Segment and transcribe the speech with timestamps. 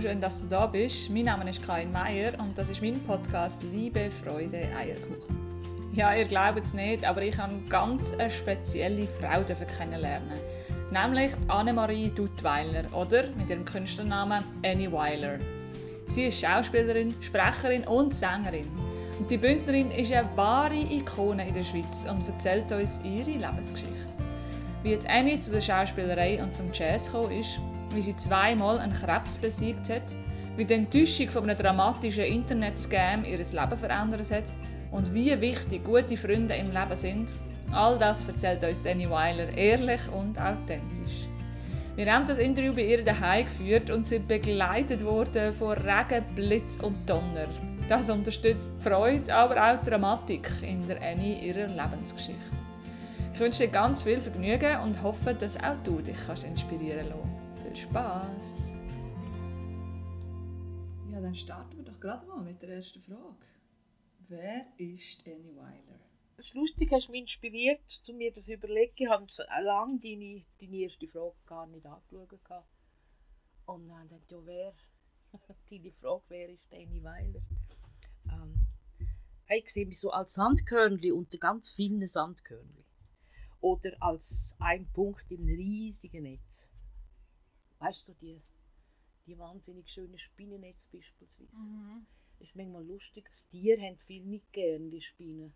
[0.00, 1.08] schön, dass du da bist.
[1.10, 5.36] Mein Name ist Karin Meier und das ist mein Podcast Liebe, Freude, Eierkuchen.
[5.94, 10.38] Ja, ihr glaubt es nicht, aber ich habe ganz eine spezielle Frau kennenlernen.
[10.90, 15.38] Nämlich Annemarie Duttweiler oder mit ihrem Künstlernamen Annie Weiler.
[16.08, 18.68] Sie ist Schauspielerin, Sprecherin und Sängerin.
[19.18, 23.94] Und die Bündnerin ist eine wahre Ikone in der Schweiz und erzählt uns ihre Lebensgeschichte.
[24.82, 27.58] Wie Annie zu der Schauspielerei und zum Jazz gekommen ist,
[27.96, 30.02] wie sie zweimal einen Krebs besiegt hat,
[30.56, 34.52] wie die Enttäuschung von einem dramatischen Internet-Scam ihr Leben verändert hat
[34.90, 37.34] und wie wichtig gute Freunde im Leben sind,
[37.72, 41.26] all das erzählt uns Danny Weiler ehrlich und authentisch.
[41.96, 46.76] Wir haben das Interview bei ihr daheim geführt und sind begleitet worden von Regen, Blitz
[46.82, 47.48] und Donner.
[47.88, 52.52] Das unterstützt die Freude, aber auch die Dramatik in der Annie ihrer Lebensgeschichte.
[53.32, 57.35] Ich wünsche dir ganz viel Vergnügen und hoffe, dass auch du dich kannst inspirieren kannst.
[57.76, 58.74] Viel Spaß!
[61.10, 63.36] Ja, dann starten wir doch gerade mal mit der ersten Frage.
[64.28, 66.00] Wer ist Annie Weiler?
[66.38, 68.94] Das Lustige hast mich inspiriert, zu mir das überlegen.
[68.96, 69.26] Ich habe
[69.62, 72.64] lange deine, deine erste Frage gar nicht angeschaut.
[73.66, 74.74] Und dann dachte ich, ja, wer?
[75.70, 77.42] deine Frage, wer ist Annie Weiler?
[78.30, 78.54] Ähm,
[79.54, 82.86] ich sehe mich so als Sandkörnli unter ganz vielen Sandkörnli.
[83.60, 86.70] Oder als ein Punkt im riesigen Netz.
[87.78, 88.42] Weißt du, so die,
[89.26, 91.70] die wahnsinnig schönen Spinnennetz beispielsweise.
[91.70, 92.06] Mhm.
[92.38, 93.28] Das ist manchmal lustig.
[93.30, 95.54] Das Tier haben viel nicht gern, die Spinnen.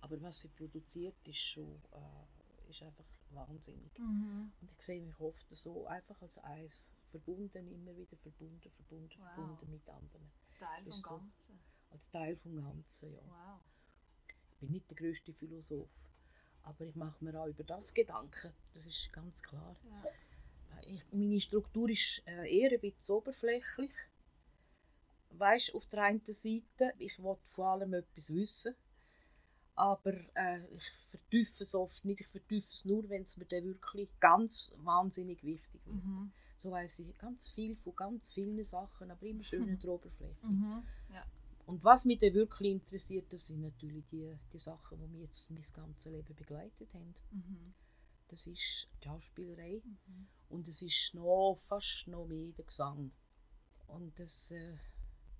[0.00, 3.98] Aber was sie produziert, ist schon äh, ist einfach wahnsinnig.
[3.98, 4.52] Mhm.
[4.60, 6.92] Und ich sehe mich oft so einfach als eins.
[7.10, 9.34] Verbunden, immer wieder verbunden, verbunden, wow.
[9.34, 10.30] verbunden mit anderen.
[10.58, 11.58] Teil vom so, Ganzen.
[11.90, 13.22] Als Teil vom Ganzen, ja.
[13.22, 13.60] Wow.
[14.50, 15.88] Ich bin nicht der größte Philosoph,
[16.64, 19.74] aber ich mache mir auch über das Gedanken, das ist ganz klar.
[19.88, 20.10] Ja.
[20.86, 23.90] Ich, meine Struktur ist äh, eher ein bisschen oberflächlich
[25.38, 28.74] weißt, auf der einen Seite, ich will vor allem etwas wissen,
[29.74, 32.20] aber äh, ich vertiefe es oft nicht.
[32.20, 36.04] Ich vertiefe es nur, wenn es mir dann wirklich ganz wahnsinnig wichtig wird.
[36.04, 36.32] Mhm.
[36.56, 40.46] So weiß ich ganz viel von ganz vielen Sachen, aber immer schön in der Oberfläche.
[40.46, 40.82] Mhm.
[41.12, 41.24] Ja.
[41.66, 45.50] Und was mich dann wirklich interessiert, das sind natürlich die, die Sachen, die mich jetzt
[45.50, 47.14] mein ganzes Leben begleitet haben.
[47.30, 47.74] Mhm.
[48.28, 50.26] Das ist die Schauspielerei mhm.
[50.48, 53.12] Und es ist noch, fast noch mehr der Gesang.
[53.86, 54.50] Und das...
[54.50, 54.76] Äh,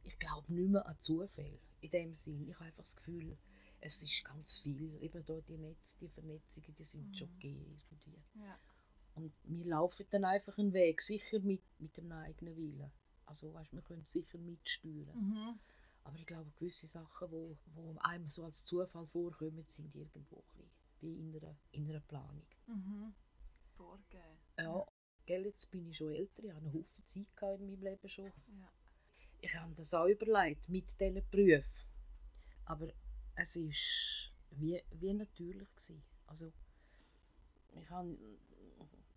[0.08, 2.48] ich glaube nicht mehr an Zufall in dem Sinn.
[2.48, 3.36] Ich habe einfach das Gefühl,
[3.80, 4.98] es ist ganz viel.
[5.02, 7.14] Eben da die Netze, die Vernetzungen, die sind mhm.
[7.14, 8.22] schon gegeben irgendwie.
[8.41, 8.58] Ja.
[9.14, 12.90] Und wir laufen dann einfach einen Weg, sicher mit, mit dem eigenen Willen.
[13.26, 15.14] Also weißt, wir können sicher mitsteuern.
[15.14, 15.58] Mhm.
[16.04, 20.42] Aber ich glaube, gewisse Sachen, die wo, wo einem so als Zufall vorkommen, sind irgendwo
[20.54, 20.70] ein
[21.00, 22.46] wie in einer, in einer Planung.
[22.66, 23.14] Mhm.
[23.76, 24.38] Vorgehen.
[24.56, 24.84] Ja,
[25.28, 27.26] gell, jetzt bin ich schon älter, ich habe einen Haufen Zeit
[27.60, 28.24] in meinem Leben schon.
[28.24, 28.68] Ja
[29.40, 31.86] ich habe das auch überlegt mit diesen Berufen.
[32.64, 32.88] Aber
[33.36, 35.68] es war wie, wie natürlich.
[35.74, 36.02] Gewesen.
[36.26, 36.52] Also,
[37.74, 38.16] ich habe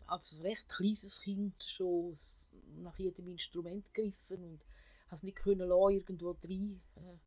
[0.08, 2.16] als recht kleines Kind schon
[2.78, 4.62] nach jedem Instrument gegriffen und
[5.08, 7.18] habe es nicht können lassen, irgendwo rein äh,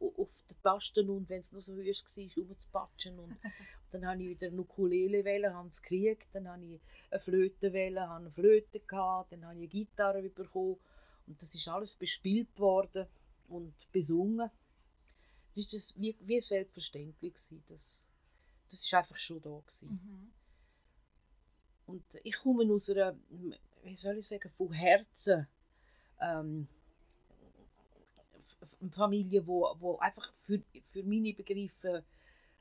[0.00, 3.18] auf den Tasten und wenn es noch so höher war, rumzupatschen.
[3.18, 3.36] Und
[3.92, 7.72] dann habe ich wieder eine Ukulele wählen, habe es gekriegt, dann habe ich eine Flöte
[7.72, 10.78] wählen, habe eine Flöte gehabt, dann habe ich eine Gitarre bekommen
[11.26, 13.06] und das ist alles bespielt worden
[13.48, 14.50] und besungen.
[15.54, 17.64] Das ist wie, wie selbstverständlich gewesen.
[17.68, 18.08] Das,
[18.70, 19.90] das ist einfach schon da gewesen.
[19.90, 20.32] Mhm.
[21.86, 23.16] Und ich komme aus einer,
[23.82, 25.48] wie soll ich sagen, von Herzen
[26.20, 26.68] ähm,
[28.90, 32.04] Familie, wo, wo einfach für, für meine Begriffe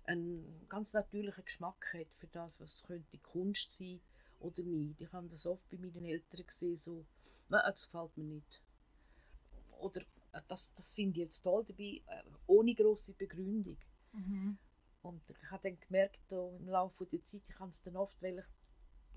[0.03, 3.99] einen ganz natürlichen Geschmack hat für das, was könnte Kunst sein
[4.39, 5.01] oder nicht.
[5.01, 7.05] Ich habe das oft bei meinen Eltern gesehen, so
[7.49, 8.61] das gefällt mir nicht.
[9.79, 13.77] Oder äh, das, das finde ich jetzt toll dabei, äh, ohne große Begründung.
[14.13, 14.57] Mhm.
[15.01, 18.21] Und ich habe dann gemerkt, da im Laufe der Zeit, ich kann es dann oft
[18.23, 18.43] ein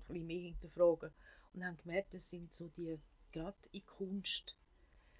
[0.07, 1.11] bisschen mehr hinterfragen
[1.53, 2.99] und habe gemerkt, das sind so die,
[3.31, 4.55] gerade in Kunst,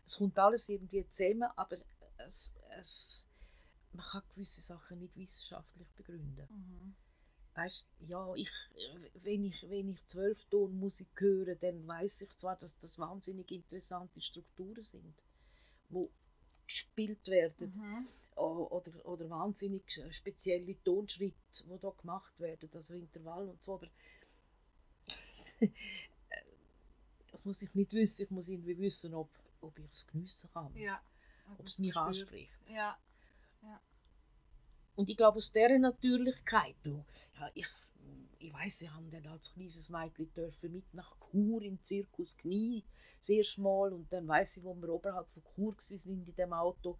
[0.06, 1.77] es kommt alles irgendwie zusammen, aber
[2.18, 3.27] es, es,
[3.94, 6.48] man kann gewisse Sachen nicht wissenschaftlich begründen.
[6.50, 6.95] Mhm
[7.56, 8.50] weißt, ja, ich,
[9.24, 14.83] wenn ich, wenn ich Zwölftonmusik höre, dann weiß ich zwar, dass das wahnsinnig interessante Strukturen
[14.83, 15.13] sind,
[15.89, 16.09] wo
[16.65, 18.07] gespielt werden mhm.
[18.42, 23.88] oder, oder wahnsinnig spezielle Tonschritte, die da gemacht werden, also Intervall und so, aber
[27.31, 29.30] das muss ich nicht wissen, ich muss irgendwie wissen, ob,
[29.61, 31.01] ob ich es geniessen kann, ja,
[31.57, 32.51] ob es mich anspricht.
[32.67, 32.97] Ja.
[33.61, 33.79] Ja.
[34.95, 37.05] Und ich glaube, aus dieser Natürlichkeit, du,
[37.39, 37.67] ja, ich,
[38.39, 42.83] ich weiß, ich habe dann als kleines Mädchen dürfen mit nach Chur im Zirkus Knie,
[43.19, 43.93] sehr schmal.
[43.93, 46.97] Und dann weiß ich, wo wir oberhalb von Chur waren in dem Auto,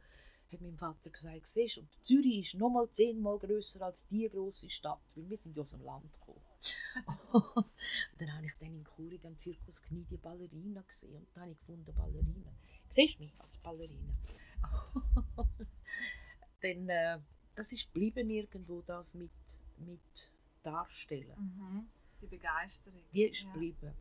[0.52, 4.70] hat mein Vater gesagt, siehst und Zürich ist noch mal zehnmal grösser als die große
[4.70, 6.41] Stadt, weil wir sind ja aus dem Land gekommen.
[7.32, 7.66] Und
[8.20, 11.44] dann habe ich dann in Chur in dem Zirkus Knie die Ballerina gesehen und dann
[11.44, 12.52] habe ich gefunden, Ballerina.
[12.90, 14.14] Siehst du mich als Ballerina?
[16.62, 17.20] dann, äh,
[17.56, 19.32] das ist geblieben irgendwo, das mit,
[19.78, 20.32] mit
[20.64, 21.36] Darstellen.
[21.38, 21.88] Mhm.
[22.22, 23.02] Die Begeisterung.
[23.14, 23.52] Die ist Ja.
[23.54, 23.94] geblieben.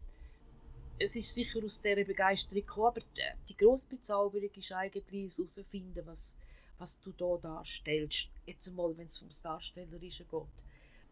[0.98, 6.04] Es ist sicher aus dieser Begeisterung gekommen, aber die, die grosse Bezauberung ist eigentlich herauszufinden,
[6.06, 6.36] was,
[6.76, 8.28] was du da darstellst.
[8.44, 10.42] Jetzt einmal, wenn es ums Darstellerische geht.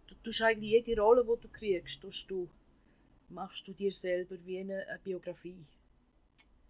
[0.08, 2.48] Du tust eigentlich jede Rolle, die du kriegst, tust du,
[3.28, 5.64] machst du dir selber wie eine, eine Biografie.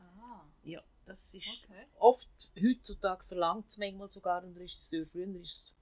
[0.00, 1.86] Ah, Ja, das ist okay.
[1.98, 2.28] oft
[2.60, 5.06] heutzutage verlangt manchmal sogar ein Regisseur.
[5.06, 5.74] Früher ist es,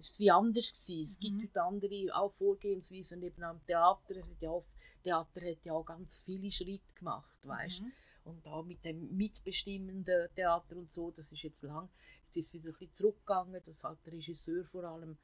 [0.00, 1.02] ist wie anders gewesen.
[1.02, 1.42] Es gibt Mhm.
[1.42, 4.16] heute andere auch Vorgehensweisen eben am Theater.
[4.16, 4.64] Hat ja auch,
[5.02, 7.92] Theater hat ja auch ganz viele Schritte gemacht, weißt Mhm.
[8.24, 11.90] Und auch mit dem mitbestimmenden Theater und so, das ist jetzt lang.
[12.24, 15.18] Jetzt ist es wieder ein bisschen zurückgegangen, dass halt der Regisseur vor allem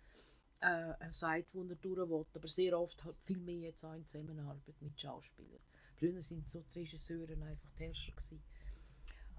[0.60, 2.26] äh, sagt, wo er durch will.
[2.34, 5.60] Aber sehr oft halt viel mehr jetzt auch in Zusammenarbeit mit Schauspielern.
[5.98, 8.42] Früher sind so die Regisseure einfach die Herrscher gewesen.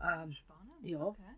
[0.02, 0.74] Ähm, Spannend.
[0.84, 1.04] ja.
[1.04, 1.36] Okay.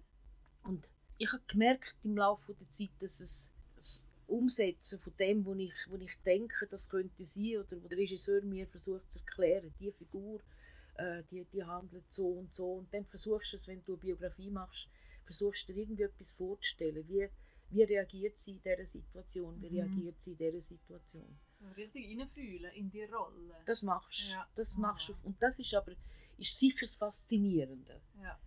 [0.64, 5.58] und ich habe gemerkt im Laufe der Zeit, dass es das Umsetzen von dem, was
[5.58, 9.74] ich, wo ich denke, das könnte sein, oder wo der Regisseur mir versucht zu erklären,
[9.80, 10.42] die Figur,
[10.96, 12.74] äh, die, die handelt so und so.
[12.74, 14.88] Und dann versuchst du es, wenn du eine Biografie machst,
[15.26, 17.08] versuchst du dir irgendwie etwas vorzustellen.
[17.08, 17.30] Wie,
[17.70, 19.60] wie reagiert sie in dieser Situation?
[19.62, 19.78] Wie Mhm.
[19.78, 21.40] reagiert sie in dieser Situation?
[21.60, 23.56] So richtig reinfühlen in die Rolle.
[23.66, 24.32] Das machst du.
[24.32, 24.48] Ja.
[24.56, 25.14] Das machst du.
[25.14, 25.18] Ah.
[25.24, 25.94] Und das ist aber
[26.38, 28.02] ist sicher das Faszinierende.
[28.22, 28.40] ja.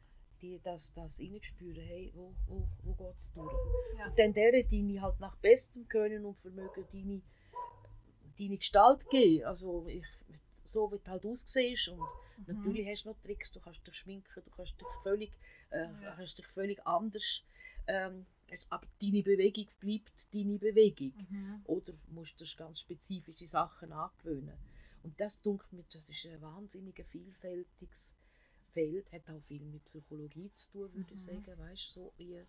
[0.43, 3.51] Die, das, das reinspüren, hey, wo, wo, wo geht es durch?
[3.97, 4.07] Ja.
[4.07, 7.23] Und dann deren, die halt nach bestem Können und Vermögen deine,
[8.39, 9.45] deine Gestalt geben.
[9.47, 10.05] Also ich,
[10.65, 12.01] so wie du halt aussiehst und
[12.37, 12.45] Mhm.
[12.49, 15.33] natürlich hast du noch Tricks, du kannst dich schminken, du kannst dich völlig,
[15.71, 16.15] äh, Ja.
[16.17, 17.43] kannst dich völlig anders,
[17.87, 18.27] ähm,
[18.71, 21.13] aber deine Bewegung bleibt deine Bewegung.
[21.31, 21.63] Mhm.
[21.65, 24.57] Oder musst du ganz spezifische Sachen angewöhnen.
[25.03, 28.15] Und das dunkelt mir, das ist ein wahnsinnig vielfältiges
[28.73, 31.25] Feld, hat auch viel mit Psychologie zu tun, würde ich Mhm.
[31.25, 31.59] sagen.
[31.59, 32.41] Weißt so wie,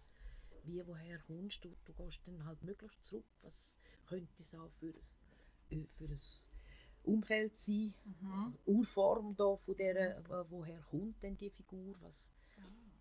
[0.66, 1.76] wie woher kommst du?
[1.86, 3.26] Du gehst dann halt möglichst zurück.
[3.42, 3.76] Was
[4.08, 4.94] könnte es auch für
[5.72, 6.18] ein, für ein
[7.04, 7.94] Umfeld sein?
[8.22, 8.54] Mhm.
[8.66, 11.96] Urform da von der, wo- woher kommt denn die Figur?
[12.02, 12.34] Was,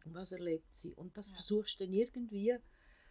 [0.06, 0.94] was erlebt sie?
[0.94, 1.34] Und das Ja.
[1.34, 2.56] versuchst du dann irgendwie,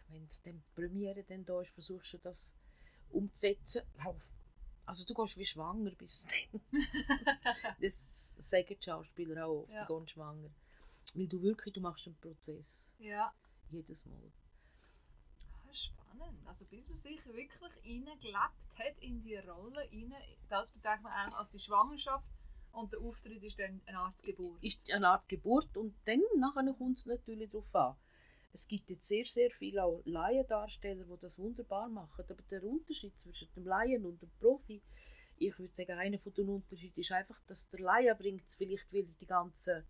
[0.08, 2.54] wenn es dann die Premiere dann da ist, versuchst du das
[3.10, 3.82] umzusetzen.
[4.84, 6.60] Also du gehst wie schwanger bis dann.
[7.80, 9.84] das sagen die Schauspieler auch oft, Ja.
[9.84, 10.50] die gehen schwanger.
[11.14, 12.88] Weil du wirklich, du machst einen Prozess.
[12.98, 13.32] Ja.
[13.68, 14.32] Jedes Mal.
[15.68, 16.46] Ah, Spannend.
[16.46, 20.14] Also bis man sich wirklich reingelebt hat in die Rolle, rein,
[20.48, 22.26] das bezeichnet man eigentlich als die Schwangerschaft
[22.72, 24.62] und der Auftritt ist dann eine Art Geburt.
[24.62, 27.96] Ist eine Art Geburt und dann nachher kommt es natürlich darauf an.
[28.56, 32.24] Es gibt jetzt sehr, sehr viele auch Laiendarsteller, die das wunderbar machen.
[32.26, 34.80] Aber der Unterschied zwischen dem Laien und dem Profi,
[35.36, 39.04] ich würde sagen, einer von den Unterschieden ist einfach, dass der Laie bringt vielleicht, weil
[39.04, 39.84] er die ganzen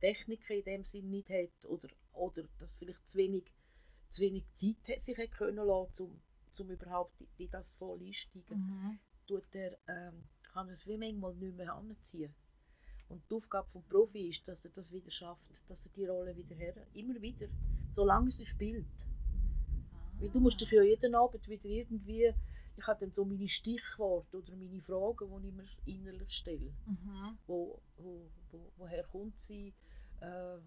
[0.00, 3.52] Techniken in dem Sinn nicht hat oder, oder dass vielleicht zu wenig,
[4.08, 6.22] zu wenig Zeit hat, sich hat können lassen, um,
[6.58, 8.98] um überhaupt in, in das voll einsteigen Mhm.
[9.26, 12.34] tut er, ähm, kann er es wie manchmal nicht mehr anziehen.
[13.10, 16.34] Und die Aufgabe des Profi ist, dass er das wieder schafft, dass er die Rolle
[16.34, 17.48] wieder her, immer wieder,
[17.90, 18.86] solange sie spielt.
[20.18, 22.32] Weil du musst dich ja jeden Abend wieder irgendwie,
[22.76, 26.72] ich habe dann so meine Stichworte oder meine Fragen, die ich mir innerlich stelle.
[26.86, 27.38] Mhm.
[27.46, 29.74] Wo, wo, wo, woher kommt sie?
[30.20, 30.58] Äh,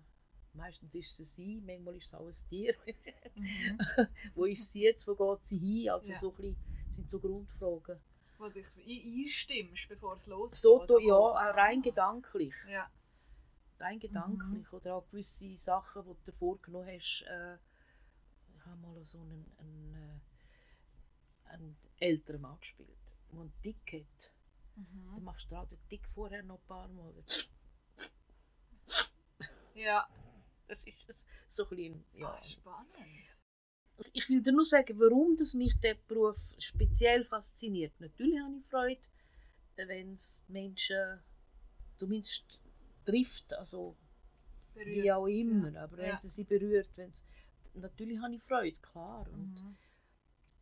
[0.53, 2.75] meistens ist es sie, manchmal ist es auch ein Tier.
[3.35, 3.79] Mhm.
[4.35, 5.89] wo ist sie jetzt, wo geht sie hin?
[5.89, 6.17] Also Ja.
[6.19, 6.55] so ein bisschen,
[6.89, 7.99] sind so Grundfragen.
[8.37, 10.59] Wo du dich ein- einstimmst, bevor es losgeht.
[10.59, 12.53] So, ja, rein gedanklich.
[12.69, 12.87] Ja.
[13.79, 14.71] Rein gedanklich.
[14.73, 17.23] Oder auch gewisse Sachen, die du vorgenommen hast.
[17.27, 17.55] Äh,
[18.55, 22.89] ich habe mal so einen, einen, äh, einen älteren Mann gespielt,
[23.31, 24.31] der einen Dick hat.
[24.75, 25.23] Dann Mhm.
[25.23, 27.13] machst du auch den Dick vorher noch ein paar Mal.
[29.73, 30.07] Ja.
[30.67, 30.95] Das ist
[31.47, 32.27] so ein bisschen, ja.
[32.29, 32.89] Ah, spannend.
[34.13, 37.99] Ich will dir nur sagen, warum das mich der Beruf speziell fasziniert.
[37.99, 39.01] Natürlich habe ich Freude,
[39.75, 41.19] wenn es Menschen
[41.97, 42.61] zumindest
[43.09, 43.95] trifft, also
[44.75, 46.19] wie Berührt, auch immer, aber wenn Ja.
[46.23, 47.23] es sie berührt, wenn's,
[47.73, 49.27] natürlich habe ich Freude, klar.
[49.31, 49.75] Und, Mhm.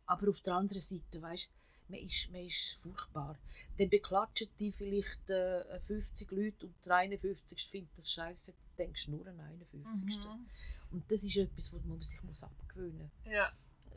[0.06, 1.50] Aber auf der anderen Seite, weißt
[1.90, 3.38] man ist, man ist furchtbar.
[3.78, 7.66] Dann beklatschen die vielleicht äh, 50 Leute und der 51.
[7.66, 10.16] findet das scheiße, denkst nur an den 51.
[10.18, 10.46] Mhm.
[10.92, 13.52] Und das ist etwas, was man sich muss abgewöhnen Ja.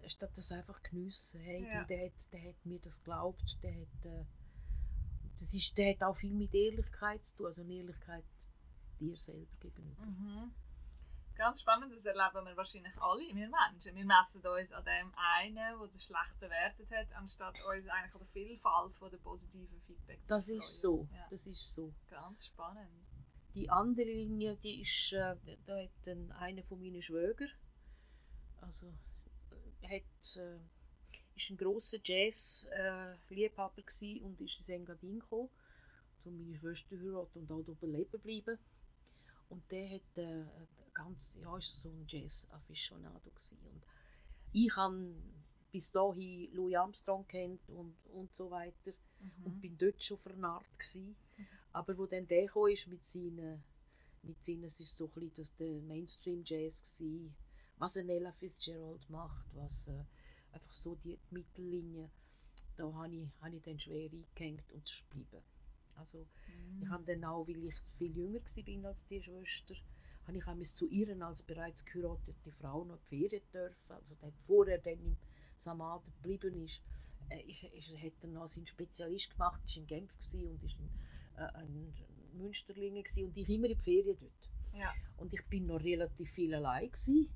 [0.07, 1.39] statt das einfach geniessen.
[1.41, 1.83] Hey, Ja.
[1.85, 4.25] der, hat, der hat mir das geglaubt, der hat, äh,
[5.39, 8.23] das ist, der hat auch viel mit Ehrlichkeit zu tun, also Ehrlichkeit
[9.01, 10.05] dir selber gegenüber.
[10.05, 10.53] Mhm.
[11.35, 13.95] Ganz spannend, das erleben wir wahrscheinlich alle, wir Menschen.
[13.95, 18.19] Wir messen uns an dem einen, der das schlecht bewertet hat, anstatt uns eigentlich an
[18.19, 21.93] der Vielfalt von der positiven Feedback zu Das ist so, Ja, das ist so.
[22.09, 22.89] ganz spannend.
[23.55, 27.47] Die andere Linie, die ist, äh, da hat dann einer von meinen Schwöger,
[28.61, 28.93] also
[29.81, 30.59] äh, hat, äh,
[31.35, 35.49] ist ein grosser Jazz-Liebhaber gsi und ist ins Engadin gekommen,
[36.25, 38.59] um meine Schwester zu heiraten und auch oben leben bleiben.
[39.51, 40.45] Und der hat äh,
[40.93, 43.31] ganz, ja, ist so ein Jazz-Afficionado.
[43.71, 43.83] Und
[44.53, 45.13] ich habe
[45.71, 48.91] bis dahin Louis Armstrong kennt und, und so weiter
[49.45, 49.61] und Mhm.
[49.61, 51.15] bin dort schon vernarrt gsi.
[51.73, 53.63] Aber wo dann der kam, ist mit seinen,
[54.23, 57.31] mit seinen, es ist so ein bisschen das der Mainstream Jazz gsi,
[57.77, 60.03] was ein Ella Fitzgerald macht, was äh,
[60.53, 62.09] einfach so die Mittellinie,
[62.77, 65.41] da habe ich, habe ich dann schwer eingehängt und das ist geblieben.
[65.95, 66.25] Also
[66.81, 69.75] ich habe dann auch, weil ich viel jünger war als die Schwester,
[70.27, 73.91] habe ich einmal zu ihr als bereits geheiratete Frau noch Ferien dürfen.
[73.91, 75.17] Also der vorher dann im
[75.57, 76.81] Samad geblieben ist,
[77.29, 80.89] äh, ist, ist, hat er noch seinen Spezialist gemacht, ist in Genf und ist ein,
[81.37, 81.93] äh, ein
[82.33, 84.49] Münsterlinge und ich immer in die Ferien dort.
[84.73, 84.93] Ja.
[85.17, 87.29] Und ich bin noch relativ viel allein gsi,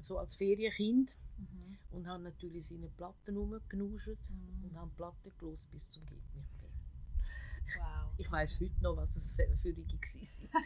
[0.00, 1.78] so als Ferienkind Mhm.
[1.90, 4.64] und habe natürlich seine Platten rumgenuscht Mhm.
[4.64, 6.44] und habe Platten gelost bis zum mehr.
[7.76, 8.12] Wow.
[8.18, 10.50] Ich weiß heute noch, was es für Rigi sind.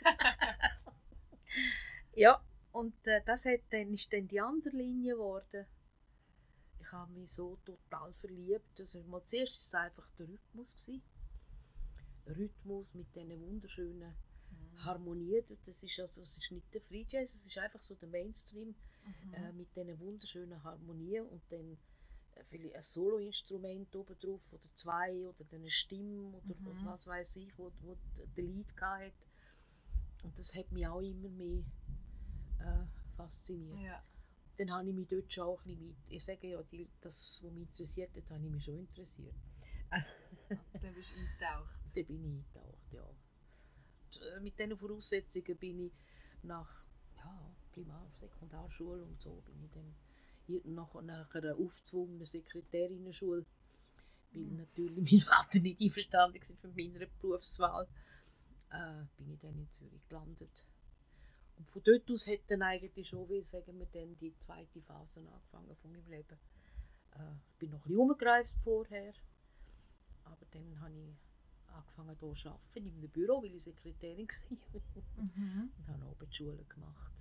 [2.14, 5.66] ja, und äh, das hat dann, ist dann die andere Linie geworden.
[6.80, 8.78] Ich habe mich so total verliebt.
[8.80, 10.72] Also mal zuerst war es einfach der Rhythmus.
[10.76, 11.02] Gewesen.
[12.26, 14.14] Rhythmus mit diesen wunderschönen
[14.50, 14.84] Mhm.
[14.84, 15.44] Harmonien.
[15.66, 18.74] Das ist, also, es ist nicht der Free Jazz, es ist einfach so der Mainstream
[19.04, 19.34] Mhm.
[19.34, 21.76] äh, mit diesen wunderschönen Harmonien und dann
[22.45, 26.87] vielleicht ein Soloinstrument oben drauf oder zwei oder dann eine Stimme oder, Mhm.
[26.87, 27.97] was weiß ich, wo, wo
[28.37, 29.12] der Lied hat.
[30.23, 31.62] Und das hat mich auch immer mehr
[32.61, 33.78] äh, fasziniert.
[33.80, 34.02] Ja.
[34.57, 37.40] Dann habe ich mich dort schon auch ein bisschen mit, ich sage ja, die, das,
[37.45, 39.35] was mich interessiert hat, habe ich mich schon interessiert.
[40.83, 41.71] Dann bist du eingetaucht.
[41.95, 43.02] Da bin ich eingetaucht, ja.
[43.02, 45.92] Und, äh, mit diesen Voraussetzungen bin ich
[46.42, 46.68] nach
[47.16, 49.95] ja, Primar-, Sekundarschule und so bin ich dann
[50.48, 53.46] hier nach, nach einer aufgezwungenen Sekretärinnenschule,
[54.32, 54.56] weil Mhm.
[54.56, 57.88] natürlich mein Vater nicht einverstanden war mit meiner Berufswahl,
[58.70, 60.68] äh, bin ich dann in Zürich gelandet.
[61.56, 65.20] Und von dort aus hat dann eigentlich schon, wie sagen wir dann, die zweite Phase
[65.20, 66.38] angefangen von meinem Leben.
[67.14, 69.14] Äh, ich bin noch ein bisschen vorher,
[70.24, 71.16] aber dann habe ich
[71.74, 74.28] angefangen hier zu arbeiten, in einem Büro, weil ich Sekretärin
[75.16, 75.72] war Mhm.
[75.78, 77.12] und habe oben die Schule gemacht.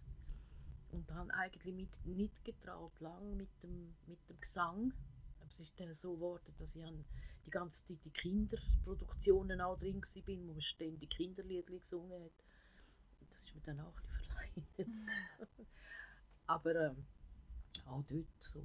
[0.91, 4.93] Und habe eigentlich mit, nicht getraut, lang mit dem, mit dem Gesang.
[5.39, 6.83] Aber Es ist dann so geworden, dass ich
[7.45, 12.31] die ganze Zeit die Kinderproduktionen auch drin war, wo man ständig Kinderlieder gesungen hat.
[13.31, 14.25] Das ist mir dann auch ein bisschen
[14.77, 14.89] verleidet.
[16.47, 17.05] Aber ähm,
[17.85, 18.63] auch dort so,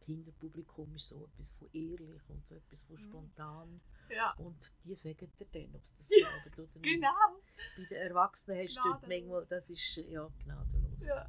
[0.00, 3.02] Kinderpublikum ist so etwas von ehrlich und so etwas von Mhm.
[3.02, 3.80] spontan.
[4.10, 6.84] Ja, Und die sagen dir dann, ob sie das Ja, glauben oder nicht.
[6.84, 7.42] genau.
[7.76, 9.08] Bei den Erwachsenen hast du dort Gnadenlos.
[9.08, 10.87] manchmal, das ist ja gnadenlos.
[11.06, 11.28] Ja.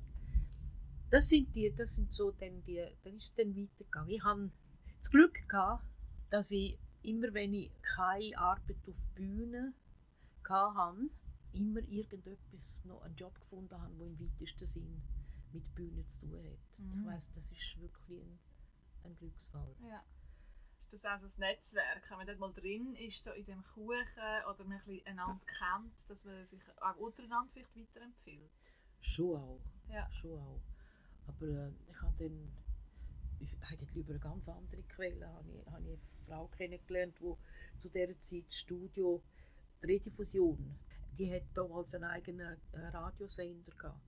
[1.10, 4.10] Das sind die, das sind so dann die, dann ist es dann weitergegangen.
[4.10, 4.52] Ich hatte
[4.98, 5.84] das Glück gehabt,
[6.30, 9.74] dass ich immer, wenn ich keine Arbeit auf Bühne
[10.48, 11.10] hatte,
[11.54, 15.02] immer irgendetwas noch einen Job gefunden habe, der im weitesten Sinn
[15.52, 16.80] mit Bühne zu tun hat.
[16.80, 17.02] Mhm.
[17.02, 18.40] Ich weiss, das ist wirklich ein,
[19.04, 19.76] ein Glücksfall.
[19.82, 20.04] Ja.
[20.92, 23.62] Ist das auch so ein Netzwerk, wenn man dort mal drin ist, so in dem
[23.62, 23.94] Kuchen
[24.50, 28.52] oder man ein bisschen einander kennt, dass man sich auch untereinander vielleicht weiterempfiehlt?
[29.02, 29.62] Schon auch.
[29.90, 30.08] Ja.
[30.12, 30.62] Schon auch.
[31.28, 32.52] Aber äh, ich habe dann
[33.40, 37.34] ich- eigentlich über eine ganz andere Quelle habe ich, habe ich eine Frau kennengelernt, die
[37.80, 39.22] zu dieser Zeit das Studio
[39.82, 40.76] die Rediffusion,
[41.18, 44.02] die hat damals einen eigenen äh, Radiosender gehabt.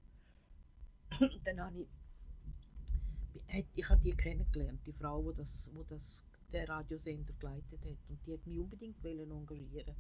[1.46, 7.34] Dann habe ich, ich habe die kennengelernt, die Frau, die das, wo das der Radiosender
[7.40, 7.98] geleitet hat.
[8.10, 9.96] Und die hat mich unbedingt wollen engagieren.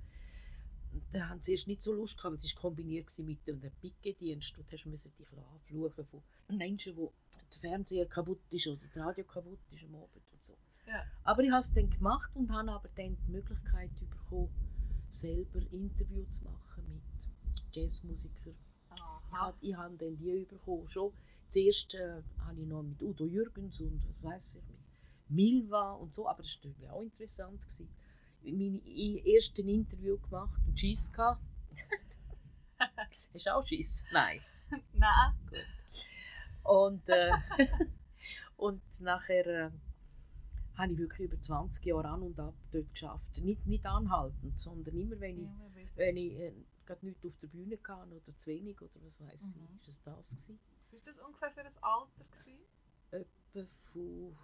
[1.12, 4.56] Da haben sie erst nicht so Lust gehabt, weil es war kombiniert mit einem Pickedienst.
[4.58, 7.12] Du müssen dich anfluchen von Menschen, wo
[7.54, 10.54] der Fernseher kaputt ist oder das Radio kaputt ist am Abend und so.
[10.88, 11.04] Ja.
[11.24, 14.50] Aber ich habe es dann gemacht und habe aber dann die Möglichkeit bekommen,
[15.12, 18.56] selber Interview zu machen mit Jazzmusikern.
[18.96, 19.22] Ich Aha.
[19.32, 20.90] habe, ich habe dann die bekommen.
[20.90, 21.12] Schon
[21.48, 24.80] zuerst äh, habe ich noch mit Udo Jürgens und was weiß ich, mit
[25.30, 27.62] Milva und so, aber das war natürlich auch interessant.
[27.62, 27.90] Gewesen.
[28.44, 28.82] Meine
[29.26, 31.42] ersten Interview gemacht und Schiss gehabt.
[33.34, 34.06] Hast du auch Schiss?
[34.12, 34.42] Nein.
[34.94, 35.34] Nein.
[36.64, 37.32] Und, äh,
[38.58, 39.72] Und nachher äh,
[40.76, 43.38] habe ich wirklich über 20 Jahre an und ab dort geschafft.
[43.40, 45.50] Nicht, nicht anhaltend, sondern immer, wenn ich,
[45.96, 46.54] wenn ich äh,
[46.86, 49.68] gerade nichts auf der Bühne hatte oder zu wenig oder was weiß Mhm.
[49.82, 50.60] ich, ist es das gewesen.
[50.84, 52.24] Was war das ungefähr für ein Alter?
[52.30, 52.60] Gewesen?
[53.12, 54.38] Etwa von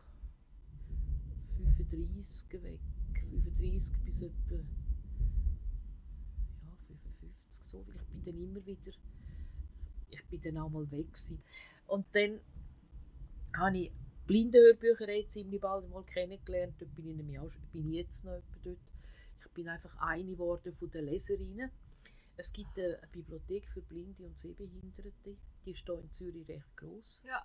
[1.57, 2.79] 35 weg,
[3.29, 4.61] 35 bis etwa ja,
[6.87, 8.91] 55 so, weil ich bin dann immer wieder,
[10.09, 11.41] ich bin dann auch mal weg gewesen.
[11.87, 12.39] Und dann
[13.55, 13.91] habe ich
[14.27, 18.77] Blindenhörbücherei ziemlich bald mal kennengelernt, dort bin ich, nämlich auch, bin ich jetzt noch dort.
[19.39, 21.71] Ich bin einfach eine geworden von den Leserinnen.
[22.35, 27.23] Es gibt eine Bibliothek für Blinde und Sehbehinderte, die ist hier in Zürich recht groß.
[27.25, 27.43] Ja.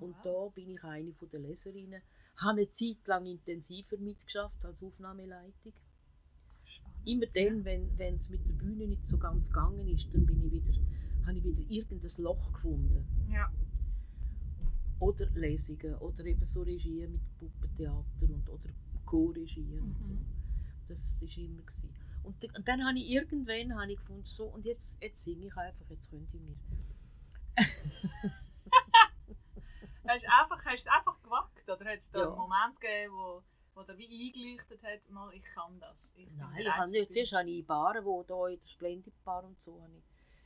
[0.00, 2.02] Und da bin ich eine von der Leserinnen.
[2.36, 5.72] Habe eine Zeit lang intensiver mitgeschafft als Aufnahmeleitung.
[6.64, 10.26] Spannend, Immer dann, wenn wenn es mit der Bühne nicht so ganz gegangen ist, dann
[10.26, 10.74] bin ich wieder,
[11.26, 13.04] habe ich wieder irgendein Loch gefunden.
[13.30, 13.50] Ja.
[14.98, 18.70] Oder Lesungen oder eben so Regien mit Puppentheater und, oder
[19.04, 20.12] Co-Regien und so.
[20.12, 20.26] Mhm.
[20.88, 21.62] Das war immer.
[21.62, 21.90] Gewesen.
[22.22, 25.56] Und, und dann habe ich irgendwann habe ich gefunden, so, und jetzt, jetzt singe ich
[25.56, 26.56] einfach, jetzt könnt ihr mir.
[30.08, 31.68] Hast du einfach, hast es einfach gewagt?
[31.68, 32.26] Oder hat es da Ja.
[32.28, 33.42] einen Moment gegeben, wo,
[33.74, 36.12] wo dir wie eingeleuchtet hat, mal, ich kann das?
[36.16, 37.12] Ich Nein, ich habe nicht.
[37.12, 40.04] Zuerst habe ich in Baren, wo da in der Splendid Bar und so, habe ich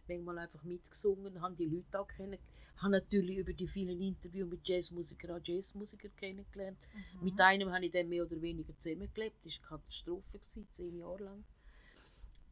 [0.09, 2.43] manchmal einfach mitgesungen, habe die Leute auch kennengelernt.
[2.79, 6.79] habe natürlich über die vielen Interviews mit Jazzmusikern auch Jazzmusiker kennengelernt.
[6.95, 7.25] Mhm.
[7.25, 9.37] Mit einem habe ich dann mehr oder weniger zusammengelebt.
[9.45, 11.45] Das war eine Katastrophe, gewesen, zehn Jahre lang.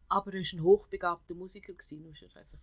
[0.08, 2.58] Aber er war ein hochbegabter Musiker gewesen, und er war einfach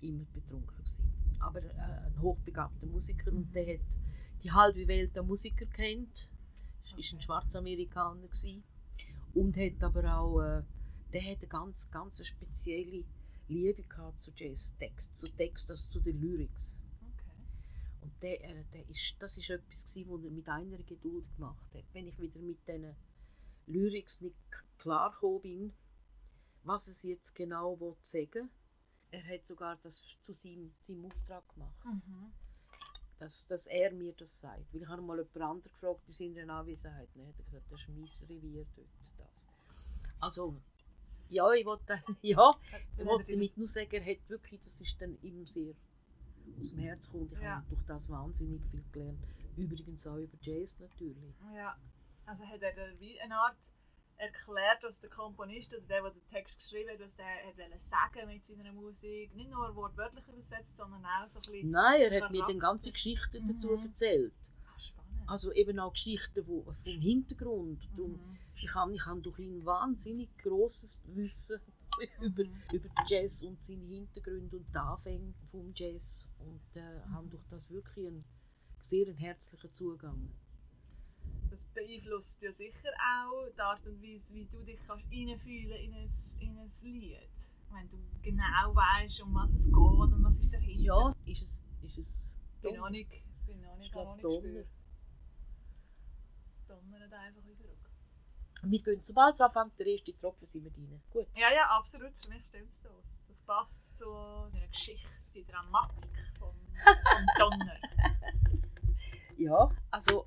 [0.00, 0.76] immer betrunken.
[0.76, 1.25] Gewesen.
[1.40, 3.86] Aber äh, ein hochbegabter Musiker und der hat
[4.42, 6.28] die halbe Welt an Musiker kennt.
[6.84, 7.20] Er war ein Okay.
[7.20, 8.64] Schwarzamerikaner gewesen.
[9.34, 10.62] und hat aber auch äh,
[11.12, 13.04] der hat eine ganz, ganz spezielle
[13.48, 16.80] Liebe gehabt zu Jazztext, zu Text, also zu den Lyrics.
[17.02, 17.30] Okay.
[18.02, 21.74] Und der, äh, der ist, das ist etwas, gewesen, was er mit einer Geduld gemacht
[21.74, 21.84] hat.
[21.92, 22.94] Wenn ich wieder mit diesen
[23.66, 24.36] Lyrics nicht
[24.78, 25.72] klar bin,
[26.64, 28.50] was es jetzt genau will sagen
[29.10, 32.32] er hat sogar das zu seinem, seinem Auftrag gemacht, Mhm.
[33.18, 34.72] dass, dass er mir das sagt.
[34.72, 37.80] Weil ich habe mal jemand anderen gefragt, in seiner Anwesenheit, ne, hat er gesagt, das
[37.80, 38.86] ist mein Revier dort.
[39.18, 39.48] Das.
[40.20, 40.56] Also,
[41.28, 42.54] ja, ich wollte, ja,
[42.98, 45.74] ich wollte damit nur sagen, er hat wirklich, das ist dann ihm sehr
[46.60, 47.30] aus dem Herz gekommen.
[47.32, 47.56] Ich Ja.
[47.56, 49.18] habe durch das wahnsinnig viel gelernt.
[49.56, 51.34] Übrigens auch über Jazz natürlich.
[51.54, 51.76] Ja.
[52.26, 53.56] Also hat er wie eine Art
[54.18, 58.26] erklärt, was der Komponist oder der, der den Text geschrieben hat, was der hat sagen
[58.26, 59.34] mit seiner Musik.
[59.34, 62.92] Nicht nur wortwörtlich übersetzt, sondern auch so ein bisschen Nein, er hat mir dann ganze
[62.92, 63.86] Geschichten dazu Mhm.
[63.86, 64.32] erzählt.
[64.66, 65.22] ah, spannend.
[65.28, 67.80] Also eben auch Geschichten wo, vom Hintergrund.
[67.96, 68.38] Mhm.
[68.54, 71.60] Ich habe ich hab durch ihn wahnsinnig grosses Wissen
[72.20, 72.62] über, Mhm.
[72.72, 76.26] über Jazz und seine Hintergründe und die Anfänge vom Jazz.
[76.38, 78.24] Und äh, habe durch das wirklich einen
[78.84, 80.30] sehr einen herzlichen Zugang.
[81.56, 85.94] Das beeinflusst ja sicher auch die Art und Weise, wie du dich kannst reinfühlen in
[85.94, 87.30] ein, in ein Lied.
[87.70, 90.82] Wenn du genau weißt, um was es geht und was ist dahinter.
[90.82, 91.64] Ja, ist es.
[91.82, 93.08] Ist es Ich bin noch nicht,
[93.46, 94.16] bin nicht, Donner.
[94.16, 94.66] gespürt.
[96.58, 97.64] Es donnert einfach wieder.
[98.62, 101.00] Wir gehen, sobald es anfängt, der erste Tropfen, sind wir drin.
[101.10, 101.26] Gut.
[101.34, 102.12] Ja, ja, absolut.
[102.22, 103.16] Für mich stimmt es das.
[103.28, 107.80] Das passt zu einer Geschichte, die Dramatik vom, vom Donner.
[109.38, 110.26] Ja, also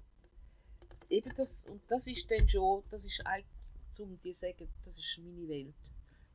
[1.10, 3.48] eben das, und das ist dann schon, das ist eigentlich,
[4.00, 5.76] um dir zu sagen, das ist meine Welt.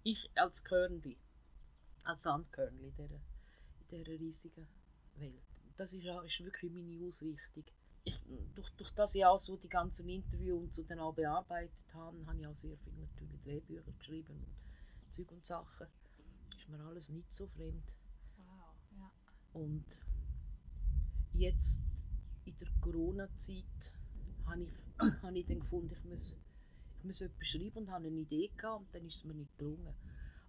[0.02, 1.16] Ich als Körnli,
[2.02, 4.66] als Sandkörnli in dieser, in dieser riesigen
[5.16, 5.42] Welt.
[5.76, 7.64] Das ist, ist wirklich meine Ausrichtung.
[8.04, 8.16] Ich,
[8.54, 12.26] durch, durch das ich auch so die ganzen Interviews und so dann auch bearbeitet habe,
[12.26, 15.86] habe ich auch sehr viel natürlich Drehbücher geschrieben und Zeug und Sachen.
[16.54, 17.82] Ist mir alles nicht so fremd.
[18.36, 19.10] Wow, ja.
[19.54, 19.86] Und
[21.32, 21.82] jetzt
[22.44, 23.94] in der Corona-Zeit
[24.46, 24.68] habe ich,
[25.22, 26.38] habe ich dann gefunden, ich muss,
[26.98, 29.56] ich muss etwas schreiben und habe eine Idee gehabt und dann ist es mir nicht
[29.58, 29.94] gelungen.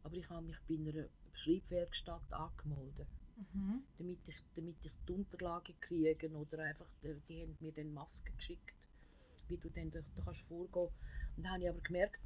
[0.03, 3.07] Aber ich habe mich bei einer Schreibwerkstatt angemeldet,
[3.53, 3.83] Mhm.
[3.97, 8.33] damit ich, damit ich die Unterlagen kriege oder einfach, die, die haben mir dann Masken
[8.37, 8.73] geschickt,
[9.49, 10.87] wie du dann da, da kannst vorgehen.
[11.35, 12.19] Und dann habe ich aber gemerkt,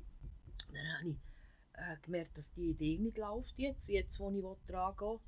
[0.71, 1.17] dann habe ich
[1.73, 5.19] äh, gemerkt, dass die Idee nicht läuft jetzt, jetzt wo ich dran gehe.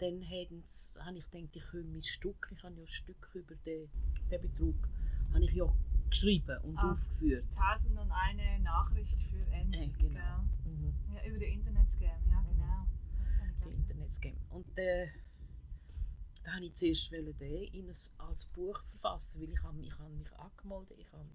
[0.00, 3.88] Dann habe ich gedacht, ich komme mein Stück, ich habe ja ein Stück über den,
[4.30, 4.88] den Betrug,
[5.32, 5.72] habe ich ja
[6.08, 6.92] geschrieben und Ah.
[6.92, 7.44] aufgeführt.
[7.54, 9.72] Tausend und eine Nachricht für N.
[9.72, 10.42] Äh, genau.
[10.64, 10.94] Mhm.
[11.14, 12.64] Ja, über den Internet-Scam, ja genau.
[12.64, 13.80] Habe ich die gelesen.
[13.82, 14.36] Internetscam.
[14.50, 15.08] Und äh,
[16.44, 17.96] da wollte ich zuerst wollen den in ein,
[18.28, 21.26] als Buch verfassen, weil ich, habe, ich habe mich angemeldet, ich habe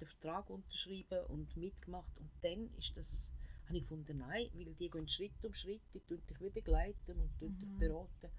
[0.00, 3.32] den Vertrag unterschrieben und mitgemacht und dann ist das,
[3.66, 7.18] habe ich gefunden, nein, weil die gehen Schritt um Schritt, die tun dich wie begleiten
[7.20, 7.78] und tun dich Mhm.
[7.78, 8.30] beraten.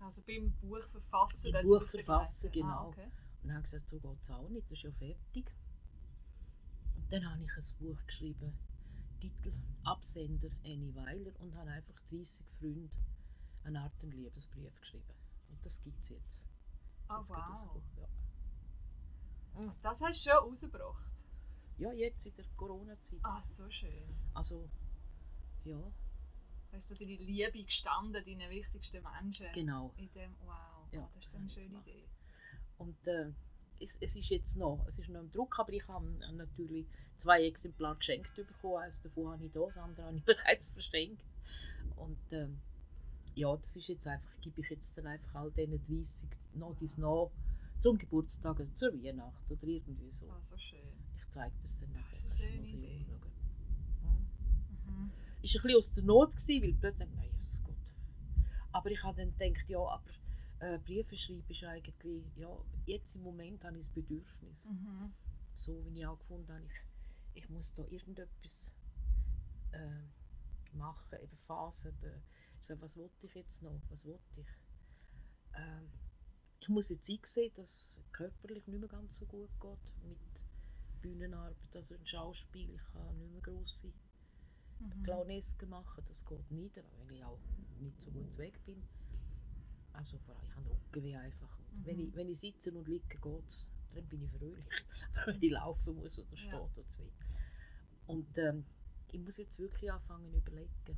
[0.00, 1.52] Also beim Buch verfassen?
[1.52, 2.66] Beim Buch verfassen, genau.
[2.68, 3.08] Ah, okay.
[3.46, 5.54] Und dann habe ich gesagt, so geht es auch nicht, das ist ja fertig.
[6.96, 8.58] Und dann habe ich ein Buch geschrieben,
[9.20, 9.52] Titel
[9.84, 12.90] Absender Annie Weiler und habe einfach 30 Freunde
[13.62, 15.14] eine Art einen Liebesbrief geschrieben.
[15.48, 16.44] Und das gibt es jetzt.
[17.08, 17.80] Oh, wow.
[19.54, 19.76] Ja.
[19.80, 21.12] Das hast du schon rausgebracht?
[21.78, 23.20] Ja, jetzt in der Corona-Zeit.
[23.22, 24.12] Ah, so schön.
[24.34, 24.68] Also,
[25.62, 25.92] ja.
[26.72, 29.52] Hast du deine Liebe gestanden, deinen wichtigsten Menschen?
[29.52, 29.94] Genau.
[29.98, 32.08] In dem, wow, ja, das ist eine schöne Idee.
[32.78, 33.32] Und äh,
[33.80, 36.86] es, es, ist jetzt noch, es ist noch im Druck, aber ich habe natürlich
[37.16, 38.82] zwei Exemplare geschenkt bekommen.
[38.82, 41.24] Eines davon habe ich da, das andere habe ich bereits verschenkt.
[41.96, 42.48] Und äh,
[43.34, 46.98] ja, das ist jetzt einfach, gebe ich jetzt dann einfach all diesen 30 noch dies
[46.98, 47.30] noch
[47.80, 50.26] zum Geburtstag oder zur Weihnacht oder irgendwie so.
[50.30, 50.80] Ah, so schön.
[51.16, 52.22] Ich zeige das dann nachher.
[52.24, 53.06] Das ist eine schöne Idee.
[54.02, 54.92] Mhm.
[54.92, 55.10] Mhm.
[55.42, 57.74] Ist ein bisschen aus der Not gewesen, weil plötzlich, nein, Jesus Gott.
[58.72, 60.10] Aber ich habe dann gedacht, ja, aber
[60.60, 62.48] äh, Briefe schreiben ist eigentlich, ja,
[62.86, 64.66] jetzt im Moment habe ich das Bedürfnis.
[64.66, 65.12] Mhm.
[65.54, 68.74] So wie ich auch gefunden habe, ich, ich muss da irgendetwas
[69.72, 71.98] äh, machen, eben Phasen.
[72.02, 72.22] Der,
[72.62, 73.80] so, was wollte ich jetzt noch?
[73.90, 74.46] Was wollte ich?
[75.54, 75.90] Ähm,
[76.60, 80.18] ich muss jetzt einsehen, dass es körperlich nicht mehr ganz so gut geht mit
[81.00, 81.56] Bühnenarbeit.
[81.74, 83.92] Also ein Schauspiel, ich kann nicht mehr grosse
[84.80, 85.68] mhm.
[85.68, 87.38] Machen, das geht nicht, weil ich auch
[87.78, 88.82] nicht so gut weg bin.
[89.96, 91.58] Also ich habe Rückenweh einfach.
[91.58, 91.86] Mhm.
[91.86, 93.70] Wenn, ich, wenn ich sitze und liege, geht es.
[93.94, 94.64] Dann bin ich fröhlich.
[95.26, 96.60] wenn ich laufen muss oder stehe ja.
[96.60, 97.08] oder zwei.
[98.06, 98.64] Und ähm,
[99.12, 100.96] ich muss jetzt wirklich anfangen zu überlegen,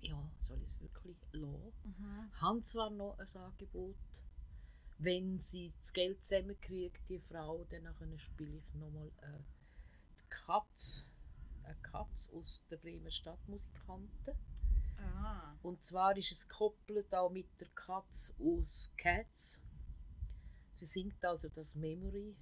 [0.00, 1.72] ja, soll ich es wirklich lassen?
[1.84, 2.40] Mhm.
[2.40, 3.96] Haben zwar noch ein Angebot,
[4.98, 9.42] wenn sie das Geld zusammenkriegt, die Frau, dann spiele ich nochmal äh,
[10.18, 11.06] die Katz,
[11.64, 14.34] eine Katz aus der Bremer Stadtmusikanten.
[15.04, 15.56] Ah.
[15.62, 19.62] Und zwar ist es gekoppelt auch mit der Katz aus Cats.
[20.74, 22.34] Sie singt also das Memory.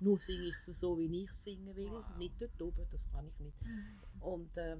[0.00, 1.90] Nur singe ich es so, wie ich singen will.
[1.90, 2.04] Wow.
[2.18, 3.62] Nicht dort oben, das kann ich nicht.
[3.62, 4.22] Mhm.
[4.22, 4.76] Und äh,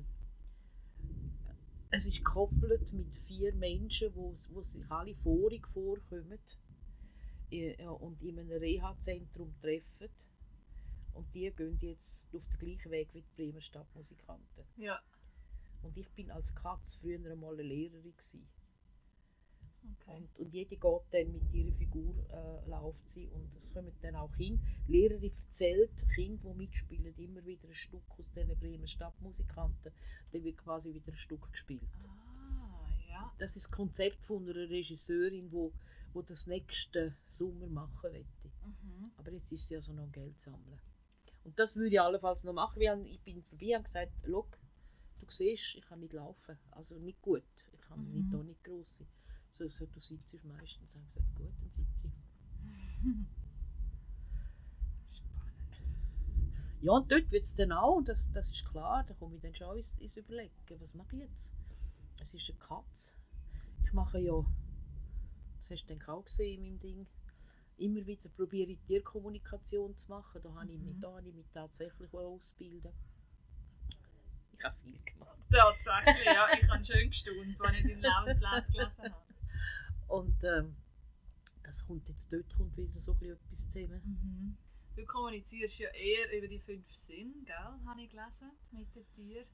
[1.91, 6.39] es ist gekoppelt mit vier Menschen, wo, wo sich alle vorig vorkommen
[7.51, 10.09] und in einem Reha-Zentrum treffen.
[11.15, 14.65] Und die gehen jetzt auf den gleichen Weg wie die Bremer Stadtmusikanten.
[14.77, 15.01] Ja.
[15.83, 18.13] Und ich bin als Katz früher einmal eine Lehrerin.
[18.13, 18.49] Gewesen.
[20.01, 20.17] Okay.
[20.17, 24.17] Und, und jede geht dann mit ihrer Figur äh, läuft sie und es kommen dann
[24.17, 24.61] auch hin.
[24.87, 29.93] Die Lehrerin erzählt Kinder, die mitspielen, immer wieder ein Stück aus diesen Bremer Stadtmusikanten.
[30.33, 31.89] Dann wird quasi wieder ein Stück gespielt.
[32.05, 33.33] Ah, ja.
[33.39, 35.73] Das ist das Konzept von einer Regisseurin, wo,
[36.13, 38.49] wo das nächste Sommer machen möchte.
[38.83, 39.11] Mhm.
[39.17, 40.81] Aber jetzt ist sie also noch Geld sammeln.
[41.45, 43.07] Und das würde ich allenfalls noch machen.
[43.07, 44.13] Ich bin vorbei und gesagt,
[45.21, 46.59] du siehst, ich kann nicht laufen.
[46.71, 47.43] Also nicht gut.
[47.73, 48.13] Ich kann mhm.
[48.13, 49.07] nicht, auch nicht gross sein.
[49.53, 50.95] So, so, du sitzt meistens.
[50.95, 52.13] Haben gesagt, gut, dann sitze ich.
[55.17, 55.83] Spannend.
[56.81, 59.55] Ja, und dort wird es dann auch, das, das ist klar, da komme ich dann
[59.55, 61.53] schon ins, ins Überlegen, was mache ich jetzt?
[62.21, 63.15] Es ist eine Katze.
[63.85, 64.45] Ich mache ja,
[65.59, 67.07] das hast du dann auch gesehen in meinem Ding,
[67.79, 70.41] immer wieder probiere ich Tierkommunikation zu machen.
[70.43, 71.01] Da habe ich mich, mhm.
[71.01, 72.93] da habe ich mich tatsächlich ausbilden.
[74.59, 75.39] Ich habe viel gemacht.
[75.51, 76.47] Tatsächlich, ja.
[76.61, 79.15] Ich habe schön gestaunt, als ich deinen Lebenslauf gelesen habe.
[80.09, 80.77] Und ähm,
[81.63, 84.03] das kommt jetzt dort kommt wieder so etwas zusammen.
[84.05, 84.57] Mhm.
[84.97, 87.55] Du kommunizierst ja eher über die fünf Sinne, gell?
[87.55, 89.47] habe ich gelesen, mit den Tieren.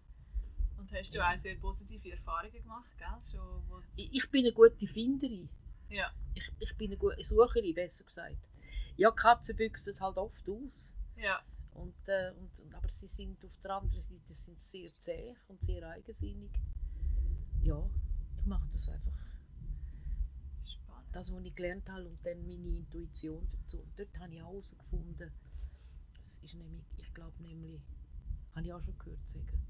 [0.78, 1.32] Und hast du ja.
[1.32, 3.30] auch sehr positive Erfahrungen gemacht, gell?
[3.30, 5.48] Schon, ich, ich bin eine gute Finderin.
[5.88, 6.10] Ja.
[6.34, 8.38] Ich, ich bin eine gute Sucherin, besser gesagt.
[8.96, 10.94] Ja, Katzen büchsen halt oft aus.
[11.16, 11.42] Ja.
[11.74, 15.88] Und, äh, und, aber sie sind auf der anderen Seite sind sehr zäh und sehr
[15.88, 16.52] eigensinnig.
[17.62, 17.90] Ja,
[18.38, 19.24] ich mache das einfach
[21.14, 23.78] das, was ich gelernt habe und dann meine Intuition dazu.
[23.78, 25.32] Und dort habe ich auch herausgefunden,
[26.20, 27.80] es ist nämlich, ich glaube nämlich,
[28.54, 29.62] habe ich auch schon gehört sagen,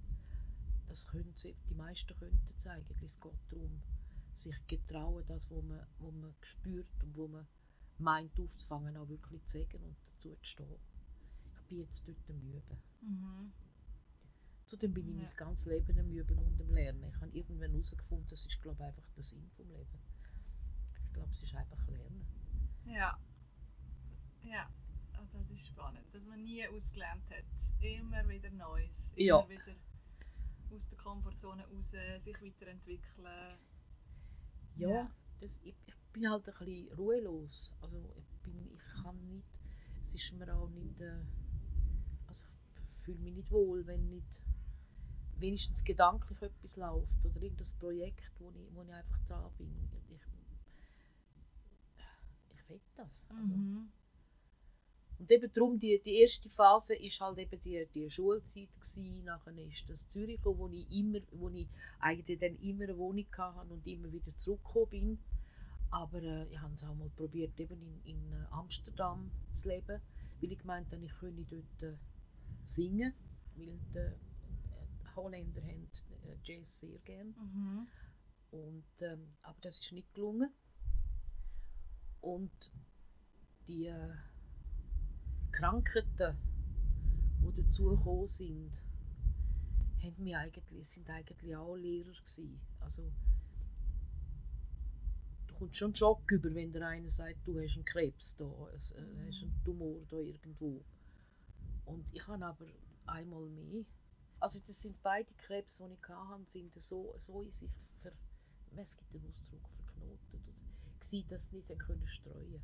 [0.88, 3.02] das können sie, die meisten könnten es eigentlich.
[3.02, 3.82] Es geht darum,
[4.34, 7.46] sich getrauen, das, was man, was man spürt und was man
[7.98, 10.93] meint aufzufangen, auch wirklich zu sagen und dazu zu stehen.
[11.64, 12.78] Ich bin jetzt dort am Üben.
[13.00, 13.52] Mhm.
[14.66, 15.22] Zudem bin ich ja.
[15.22, 17.04] mein ganzes Leben am Üben und am Lernen.
[17.08, 20.14] Ich habe irgendwann herausgefunden, das ist glaube ich, einfach der Sinn des Lebens
[21.14, 22.26] glaube, es ist einfach Lernen.
[22.84, 23.18] Ja.
[24.42, 24.68] Ja,
[25.18, 27.44] oh, das ist spannend, dass man nie ausgelernt hat.
[27.80, 29.10] Immer wieder Neues.
[29.16, 29.48] Immer ja.
[29.48, 29.74] wieder
[30.70, 33.58] aus der Komfortzone raus, sich weiterentwickeln.
[34.76, 35.10] Ja, ja.
[35.40, 37.74] Das, ich, ich, bin halt ein bisschen ruhelos.
[37.80, 39.48] Also ich, bin, ich kann nicht,
[40.02, 41.43] es ist mir auch nicht, äh, ich
[43.04, 44.40] fühle mich nicht wohl, wenn nicht
[45.38, 49.70] wenigstens gedanklich etwas läuft oder irgendein Projekt, wo ich, wo ich einfach dran bin.
[50.10, 50.20] Ich
[52.54, 53.26] ich will das.
[53.28, 53.92] Also, Mhm.
[55.18, 59.24] Und eben darum, die, die erste Phase ist halt eben die, die Schulzeit gewesen.
[59.24, 61.68] Nachher ist das Zürich, wo ich immer, wo ich
[62.00, 65.18] eigentlich dann immer eine Wohnung hatte und immer wieder zurückgekommen bin.
[65.90, 70.00] Aber äh, ich habe es auch mal probiert, eben in, in äh, Amsterdam zu leben,
[70.40, 71.96] weil ich gemeint habe, ich könne dort äh,
[72.64, 73.12] singen,
[73.56, 74.12] weil die äh,
[75.14, 75.88] Holländer haben
[76.26, 77.30] äh, Jazz sehr gerne.
[77.30, 77.86] Mhm.
[78.50, 80.50] Und, ähm, aber das ist nicht gelungen.
[82.20, 82.50] Und
[83.66, 84.14] die äh,
[85.52, 86.36] Krankheiten,
[87.42, 88.72] die dazu gekommen sind,
[90.02, 92.60] haben mich eigentlich, sind eigentlich auch Lehrer gewesen.
[92.80, 93.10] Also,
[95.46, 98.44] du kommst schon einen Schock über, wenn der eine sagt, du hast einen Krebs da,
[98.44, 100.84] also, äh, hast einen Tumor da irgendwo.
[101.86, 102.66] Und ich habe aber
[103.06, 103.84] einmal mehr.
[104.40, 108.12] Also das sind beide Krebs, die ich hatte, sind so, so in sich ver,
[108.76, 110.40] es gibt einen Ausdruck, verknotet.
[111.00, 112.62] Gewesen, dass sie nicht können streuen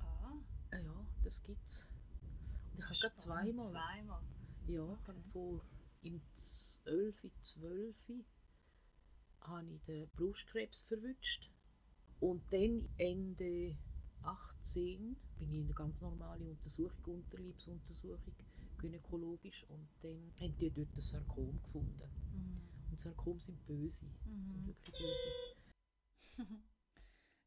[0.00, 0.32] Ah,
[0.72, 1.88] Ja, das gibt's.
[2.72, 3.70] Und ich habe gerade zweimal.
[3.70, 4.22] Zweimal.
[4.66, 5.60] Ja, habe vor
[6.02, 7.96] im 12, 12
[9.40, 11.50] habe ich den Brustkrebs verwünscht.
[12.20, 13.76] Und dann Ende
[14.26, 18.34] 18 bin ich in eine ganz normale Untersuchung, Unterleibsuntersuchung,
[18.78, 19.64] gynäkologisch.
[19.68, 22.10] Und dann haben die dort ein Sarkom gefunden.
[22.32, 22.90] Mhm.
[22.90, 24.66] Und Sarkom sind böse, sind Mhm.
[24.66, 26.38] wirklich böse.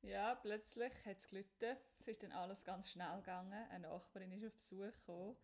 [0.02, 1.76] Ja, plötzlich hat es gelitten.
[2.00, 3.68] Es ist dann alles ganz schnell gegangen.
[3.70, 5.36] Eine Nachbarin ist auf Besuch gekommen.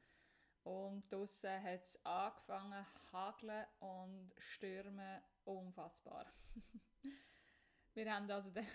[0.64, 5.22] Und draussen hat es angefangen hageln und stürmen.
[5.44, 6.26] Unfassbar.
[7.94, 8.66] Wir haben also dann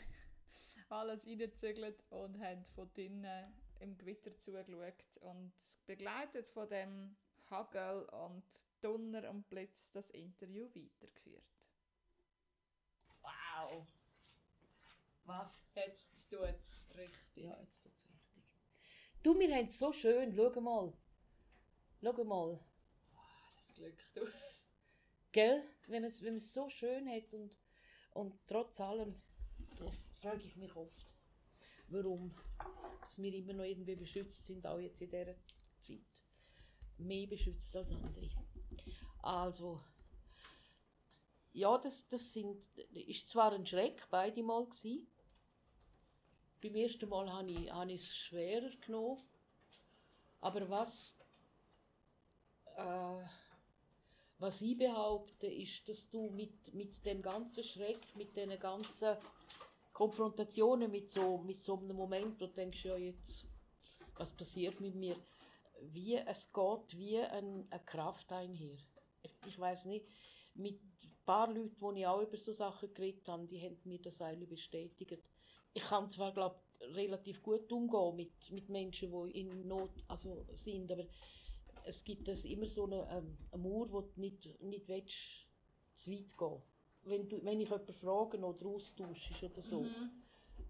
[0.91, 5.53] alles reingezügelt und haben von drinnen im Gewitter zugeschaut und
[5.87, 7.17] begleitet von dem
[7.49, 8.45] Hagel und
[8.81, 11.45] Donner und Blitz das Interview weitergeführt.
[13.23, 13.87] Wow!
[15.25, 15.63] Was?
[15.75, 17.45] Jetzt tut es richtig.
[17.45, 18.45] Ja, jetzt tut es richtig.
[19.23, 20.35] Du, wir haben es so schön.
[20.35, 20.93] Schau mal.
[22.03, 22.61] Schau mal.
[23.57, 24.27] Das Glück, du.
[25.33, 25.63] Gell?
[25.87, 27.51] Wenn man es wenn man's so schön hat und,
[28.13, 29.21] und trotz allem,
[29.81, 31.07] das frage ich mich oft,
[31.89, 32.35] warum
[33.11, 35.35] dass wir immer noch irgendwie beschützt sind, auch jetzt in dieser
[35.81, 35.99] Zeit.
[36.99, 38.31] Mehr beschützt als andere.
[39.21, 39.81] Also,
[41.53, 45.09] ja, das, das sind, ist zwar ein Schreck, beide Mal gewesen.
[46.63, 49.21] Beim ersten Mal habe ich, habe ich es schwerer genommen.
[50.41, 51.17] Aber was,
[52.77, 53.25] äh,
[54.39, 59.17] was ich behaupte, ist, dass du mit, mit dem ganzen Schreck, mit den ganzen
[60.01, 63.47] Konfrontationen, mit so, mit so einem Moment, wo du denkst, ja jetzt,
[64.17, 65.15] was passiert mit mir,
[65.93, 68.79] wie es geht, wie ein, eine Kraft einher.
[69.21, 70.07] Ich, ich weiß nicht,
[70.55, 74.01] mit ein paar Leuten, die ich auch über so Sachen geredet habe, die haben mir
[74.01, 75.23] das eigentlich bestätigt.
[75.75, 80.91] Ich kann zwar, glaube relativ gut umgehen mit, mit Menschen, die in Not also sind,
[80.91, 81.05] aber
[81.85, 85.47] es gibt das immer so eine, ähm, eine Mauer, wo du nicht, nicht willst,
[85.93, 86.63] zu weit gehen.
[87.05, 90.11] Wenn, du, wenn ich jemanden frage oder austausche oder so, Mhm.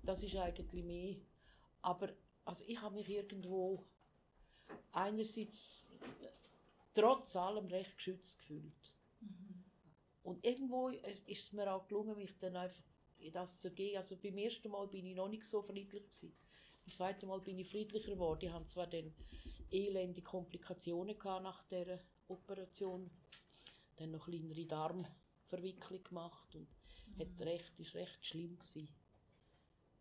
[0.03, 1.17] das ist eigentlich mehr.
[1.83, 2.11] Aber
[2.45, 3.85] also ich habe mich irgendwo
[4.93, 5.87] einerseits
[6.95, 8.95] trotz allem recht geschützt gefühlt.
[10.23, 12.83] Und irgendwo ist es mir auch gelungen, mich dann einfach
[13.19, 13.97] in das zu gehen.
[13.97, 16.33] Also beim ersten Mal bin ich noch nicht so friedlich gewesen.
[16.85, 18.47] Beim zweiten Mal bin ich friedlicher geworden.
[18.47, 19.13] Ich hatte zwar dann
[19.71, 23.11] elende Komplikationen gehabt nach der Operation,
[23.97, 24.67] dann noch kleinere
[25.51, 26.69] Darmverwicklung gemacht und
[27.19, 28.89] hat recht, ist recht schlimm gewesen.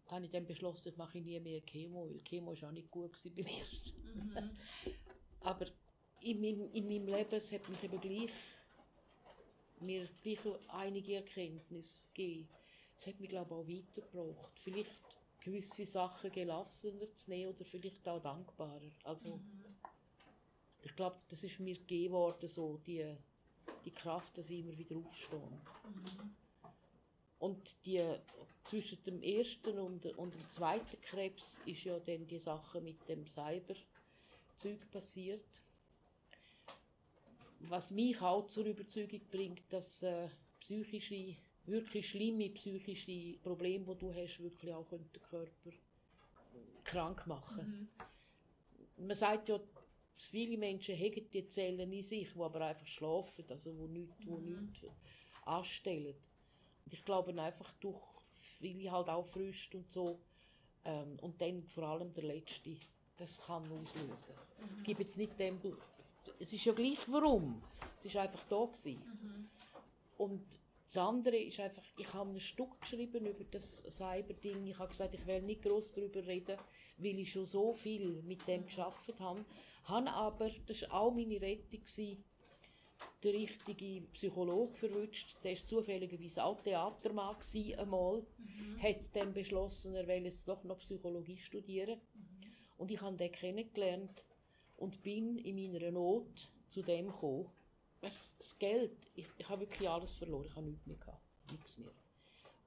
[0.05, 2.89] Da habe ich dann beschlossen, ich mache nie mehr Chemo, weil Chemo war auch nicht
[2.89, 4.01] gut beim ersten.
[4.13, 4.49] Mhm.
[5.41, 5.67] Aber
[6.21, 8.31] in meinem, in meinem Leben es hat mich eben gleich,
[9.79, 12.49] mir gleich einige Erkenntnisse gegeben.
[12.97, 14.59] Es hat mich, glaube ich, auch weitergebracht.
[14.59, 14.91] Vielleicht
[15.39, 18.91] gewisse Sachen gelassener zu nehmen oder vielleicht auch dankbarer.
[19.03, 19.39] Also,
[20.81, 23.15] ich glaube, das ist mir gegeben worden, so die,
[23.85, 25.41] die Kraft, dass ich immer wieder aufstehe.
[27.39, 28.03] Und die,
[28.63, 33.25] zwischen dem ersten und, und dem zweiten Krebs ist ja dann die Sache mit dem
[33.25, 35.45] Cyber-Zeug passiert.
[37.61, 40.27] Was mich auch zur Überzeugung bringt, dass äh,
[40.59, 45.71] psychische, wirklich schlimme psychische Probleme, die du hast, wirklich auch den Körper
[46.83, 47.89] krank machen.
[48.97, 49.59] Man sagt ja,
[50.19, 54.37] viele Menschen haben die Zellen in sich, die aber einfach schlafen, also wo nichts, wo
[54.37, 54.85] nichts
[55.45, 56.15] anstellen.
[56.85, 58.01] Und ich glaube einfach durch
[58.59, 60.19] viele halt auch Früchte und so
[60.85, 62.75] ähm, und dann vor allem der letzte,
[63.17, 64.35] das kann auslösen.
[64.77, 65.59] Ich gebe jetzt nicht dem,
[66.39, 67.61] es ist ja gleich warum,
[67.99, 69.01] es ist einfach da gewesen.
[70.17, 70.43] Und
[70.89, 74.65] das andere ist einfach, ich habe ein Stück geschrieben über das Cyber-Ding.
[74.65, 76.57] Ich habe gesagt, ich will nicht groß darüber reden,
[76.97, 79.45] weil ich schon so viel mit dem geschafft habe.
[79.83, 81.83] Habe aber, das war auch meine Rettung,
[83.23, 85.35] der richtige Psychologe verwünscht.
[85.43, 87.35] Der war zufälligerweise auch Theatermann
[87.77, 88.25] einmal.
[88.39, 88.81] Mhm.
[88.81, 91.99] Hat dann beschlossen, er will jetzt doch noch Psychologie studieren.
[92.15, 92.47] Mhm.
[92.79, 94.25] Und ich habe den kennengelernt
[94.77, 97.47] und bin in meiner Not zu dem gekommen.
[98.01, 101.77] Weißt, das Geld, ich, ich habe wirklich alles verloren, ich habe nichts mehr gehabt, nichts
[101.77, 101.91] mehr.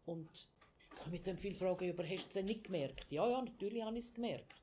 [0.05, 0.29] Und
[0.91, 3.11] es kommen dann viele Fragen über, hast du es denn nicht gemerkt?
[3.11, 4.55] Ja, ja, natürlich habe ich es gemerkt.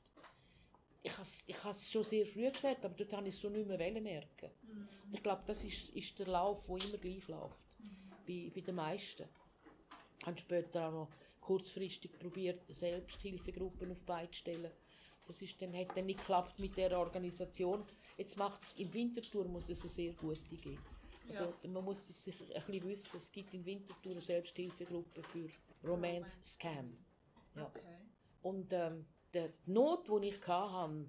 [1.01, 3.53] Ich habe es, ich es schon sehr früh gemerkt, aber dort habe ich es schon
[3.53, 4.51] nicht mehr merken.
[4.61, 4.87] Mhm.
[5.11, 8.11] Ich glaube, das ist, ist der Lauf, der immer gleich läuft, mhm.
[8.27, 9.27] bei, bei den meisten.
[10.19, 14.71] Ich habe später auch noch kurzfristig probiert, Selbsthilfegruppen auf Beine zu stellen
[15.29, 17.85] das ist dann, hat dann nicht geklappt mit der Organisation.
[18.17, 20.83] Jetzt macht es im Winterthur muss es eine sehr gute geben.
[21.29, 21.69] Also ja.
[21.69, 23.17] man muss das sich ein bisschen wissen.
[23.17, 25.47] Es gibt in Winterthur eine Selbsthilfegruppe für
[25.83, 26.97] Romance Scam.
[27.55, 27.67] Ja.
[27.67, 27.97] Okay.
[28.41, 31.05] Und ähm, die Not, die ich hatte,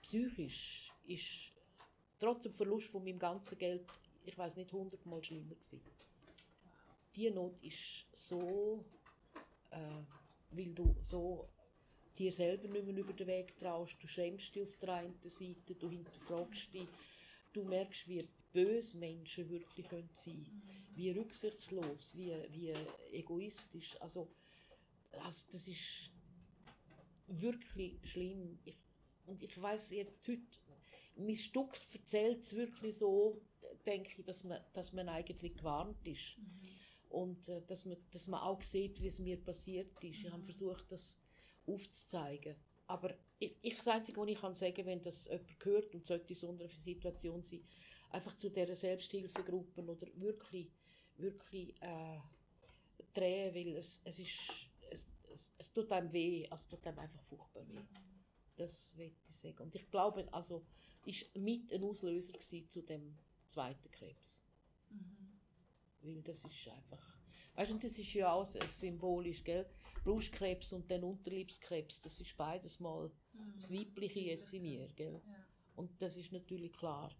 [0.00, 1.52] psychisch, ist
[2.18, 3.86] trotz dem Verlust von meinem ganzen Geld,
[4.24, 5.82] ich weiß nicht, hundertmal schlimmer gewesen.
[7.14, 8.82] Diese Not ist so,
[9.70, 10.02] äh,
[10.50, 11.50] weil du so
[12.18, 13.96] dir selber nicht mehr über den Weg traust.
[14.00, 16.88] Du schämst dich auf der einen Seite, du hinterfragst dich.
[17.52, 20.86] Du merkst, wie böse Menschen wirklich können sein können.
[20.94, 22.72] Wie rücksichtslos, wie, wie
[23.12, 23.96] egoistisch.
[24.00, 24.28] Also,
[25.24, 26.10] also, das ist
[27.26, 28.58] wirklich schlimm.
[28.64, 28.76] Ich,
[29.26, 30.42] und ich weiß jetzt heute,
[31.16, 33.40] mein Stück erzählt es wirklich so,
[33.84, 36.38] denke ich, dass man, dass man eigentlich gewarnt ist.
[36.38, 36.60] Mhm.
[37.08, 40.20] Und äh, dass, man, dass man auch sieht, wie es mir passiert ist.
[40.20, 40.26] Mhm.
[40.26, 41.20] Ich habe versucht, das
[41.66, 42.56] aufzuzeigen.
[42.86, 46.32] Aber ich, ich das Einzige, was ich kann sagen wenn das jemand hört und sollte
[46.32, 47.64] in so einer Situation sein,
[48.10, 50.70] einfach zu dieser Selbsthilfegruppen oder wirklich,
[51.16, 52.20] wirklich äh,
[53.12, 57.22] drehen, weil es, es ist, es, es, es tut einem weh, also tut einem einfach
[57.24, 57.80] furchtbar weh.
[58.56, 59.64] Das will ich sagen.
[59.64, 60.64] Und ich glaube, also
[61.04, 64.42] ist mit ein Auslöser zu dem zweiten Krebs.
[64.90, 65.40] Mhm.
[66.00, 67.15] Weil das ist einfach
[67.56, 69.66] Weißt du, das ist ja auch symbolisch, gell?
[70.04, 73.54] Brustkrebs und dann Unterliebskrebs, das ist beides mal mhm.
[73.56, 75.20] das Weibliche jetzt in mir, gell?
[75.26, 75.46] Ja.
[75.74, 77.10] Und das ist natürlich klar.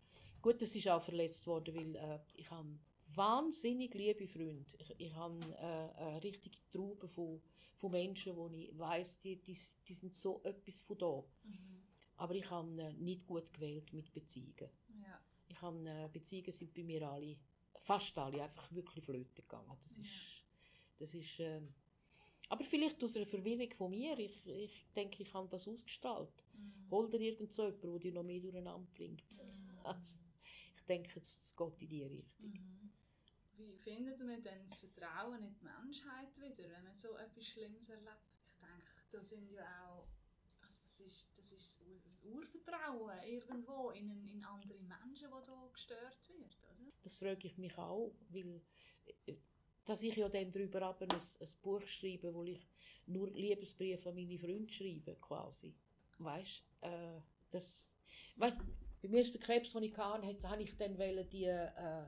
[0.41, 2.79] Gut, das ist auch verletzt worden, weil äh, ich habe
[3.15, 4.71] wahnsinnig liebe Freunde.
[4.79, 7.41] Ich, ich habe äh, eine richtige Traube von,
[7.77, 11.25] von Menschen, wo ich weiss, die, die, die sind so etwas von da.
[11.45, 11.83] Mhm.
[12.19, 14.71] Aber ich habe äh, nicht gut gewählt mit Beziehungen.
[15.03, 15.21] Ja.
[15.49, 17.37] Ich habe, äh, Beziehungen sind bei mir alle
[17.87, 19.79] fast alle einfach wirklich flöten gegangen.
[19.83, 20.45] Das ist,
[20.99, 21.61] das ist äh,
[22.49, 24.19] aber vielleicht aus einer Verwirrung von mir.
[24.19, 26.45] Ich, ich denke, ich habe das ausgestrahlt.
[26.53, 26.91] Mhm.
[26.91, 29.31] Hol dir irgend so jemand, der dich noch mehr durcheinander bringt.
[29.33, 29.67] Mhm.
[29.87, 30.17] Also,
[30.77, 32.51] ich denke, es geht in diese Richtung.
[32.51, 32.91] Mhm.
[33.57, 37.89] Wie findet man denn das Vertrauen in die Menschheit wieder, wenn man so etwas Schlimmes
[37.89, 38.35] erlebt?
[38.45, 40.09] Ich denke, da sind ja auch
[40.61, 41.27] also das ist,
[42.05, 46.93] das Urvertrauen irgendwo in, in andere Menschen, die hier gestört wird, oder?
[47.03, 48.61] Das frage ich mich auch, weil
[49.27, 49.35] äh,
[49.85, 52.67] dass ich ja dann darüber ein, ein Buch schreibe, wo ich
[53.07, 55.75] nur Liebesbriefe an meine Freunde schreibe, quasi.
[56.19, 57.21] Weißt äh,
[57.51, 57.89] das,
[58.37, 58.57] weißt,
[59.03, 60.97] beim ersten Krebs, den ich hatte, habe ich dann
[61.31, 62.07] die äh,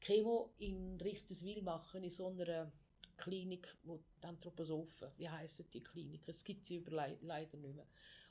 [0.00, 2.72] Chemo in Richterswil machen, in so einer
[3.16, 6.28] Klinik, wo die Anthroposophen, wie heissen die Klinik?
[6.28, 7.86] Es gibt sie leider nicht mehr.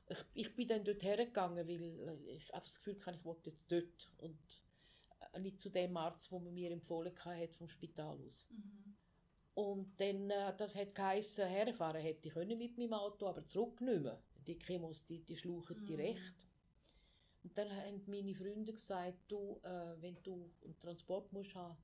[0.08, 3.72] Ich, ich bin dann dort hergegangen, weil ich einfach das Gefühl hatte, ich wollte jetzt
[3.72, 4.63] dort und
[5.34, 8.48] äh, nicht zu dem Arzt, wo man mir empfohlen hat vom Spital aus.
[8.50, 8.96] Mhm.
[9.56, 13.82] Und dann, äh, das hat geheissen, herfahren hätte ich können mit meinem Auto, aber zurück
[13.82, 14.22] nicht mehr.
[14.46, 15.86] Die Chemos, die, die schlauchen mhm.
[15.86, 16.36] die recht.
[17.44, 21.78] Und dann haben meine Freunde gesagt, du, äh, wenn du einen Transport musst haben,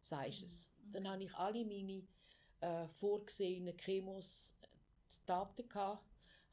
[0.00, 0.68] sagst es.
[0.78, 0.92] Mhm.
[0.92, 2.02] Dann habe ich alle meine
[2.60, 4.66] äh, vorgesehenen Chemos äh,
[5.26, 6.07] Daten gehabt,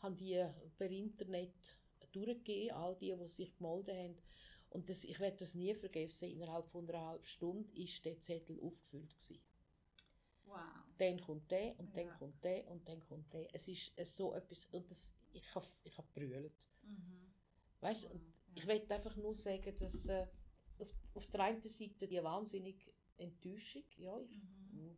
[0.06, 0.46] habe die
[0.78, 1.78] per Internet
[2.12, 4.18] durchgegeben, all die, die sich gemeldet haben.
[4.70, 8.60] Und das, ich werde das nie vergessen, innerhalb von einer halben Stunde war der Zettel
[8.60, 9.10] aufgefüllt.
[9.10, 9.40] Gewesen.
[10.46, 10.60] Wow.
[10.98, 12.14] Dann kommt der und dann ja.
[12.16, 13.54] kommt der und dann kommt der.
[13.54, 16.54] Es ist so etwas, und das, ich habe ich hab brüllt.
[16.84, 17.34] Mhm.
[17.80, 18.12] Weißt, wow.
[18.12, 18.62] und ja.
[18.62, 20.28] Ich will einfach nur sagen, dass äh,
[20.78, 24.38] auf, auf der einen Seite die wahnsinnige Enttäuschung, ja, ich,
[24.72, 24.98] mhm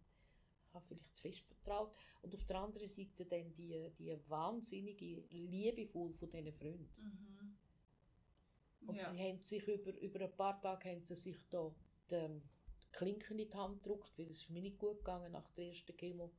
[0.77, 1.93] habe vielleicht zu fest vertraut.
[2.21, 6.89] Und auf der anderen Seite dann die, die wahnsinnige Liebe von, von diesen Freunden.
[6.97, 7.57] Mhm.
[8.87, 9.09] Und ja.
[9.09, 11.73] sie haben sich über, über ein paar Tage haben sie sich da
[12.09, 12.41] die
[12.91, 15.95] Klinken in die Hand gedrückt, weil es ist mir nicht gut gegangen nach der ersten
[15.95, 16.31] Chemo.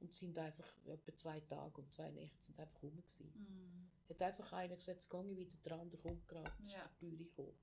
[0.00, 3.32] Und sind einfach etwa zwei Tage und zwei Nächte sind einfach rum gewesen.
[3.34, 4.10] Mhm.
[4.10, 6.80] Hat einfach einer gesagt, jetzt gehe ich wieder, der andere kommt gerade, ja.
[6.80, 7.54] zur Tür gekommen.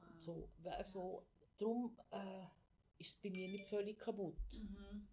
[0.00, 0.20] Wow.
[0.20, 1.46] So, also, ja.
[1.58, 2.46] darum, äh,
[2.98, 4.38] ist es bei mir nicht völlig kaputt.
[4.54, 5.06] Mhm.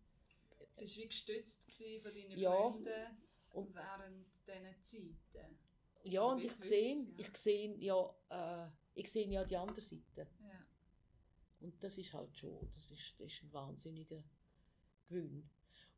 [0.76, 1.72] Du warst wie gestützt
[2.02, 2.52] von deinen Ja.
[2.52, 3.18] Freunden
[3.52, 5.58] Und- während diesen Zeiten.
[6.04, 7.08] Ja, und Bis ich sehe, ja.
[7.18, 10.28] ich sehe ja, äh, ich ja die andere Seite.
[10.42, 10.66] Ja.
[11.62, 14.22] Und das ist halt schon, das ist, das ist ein wahnsinniger
[15.08, 15.50] Gewinn.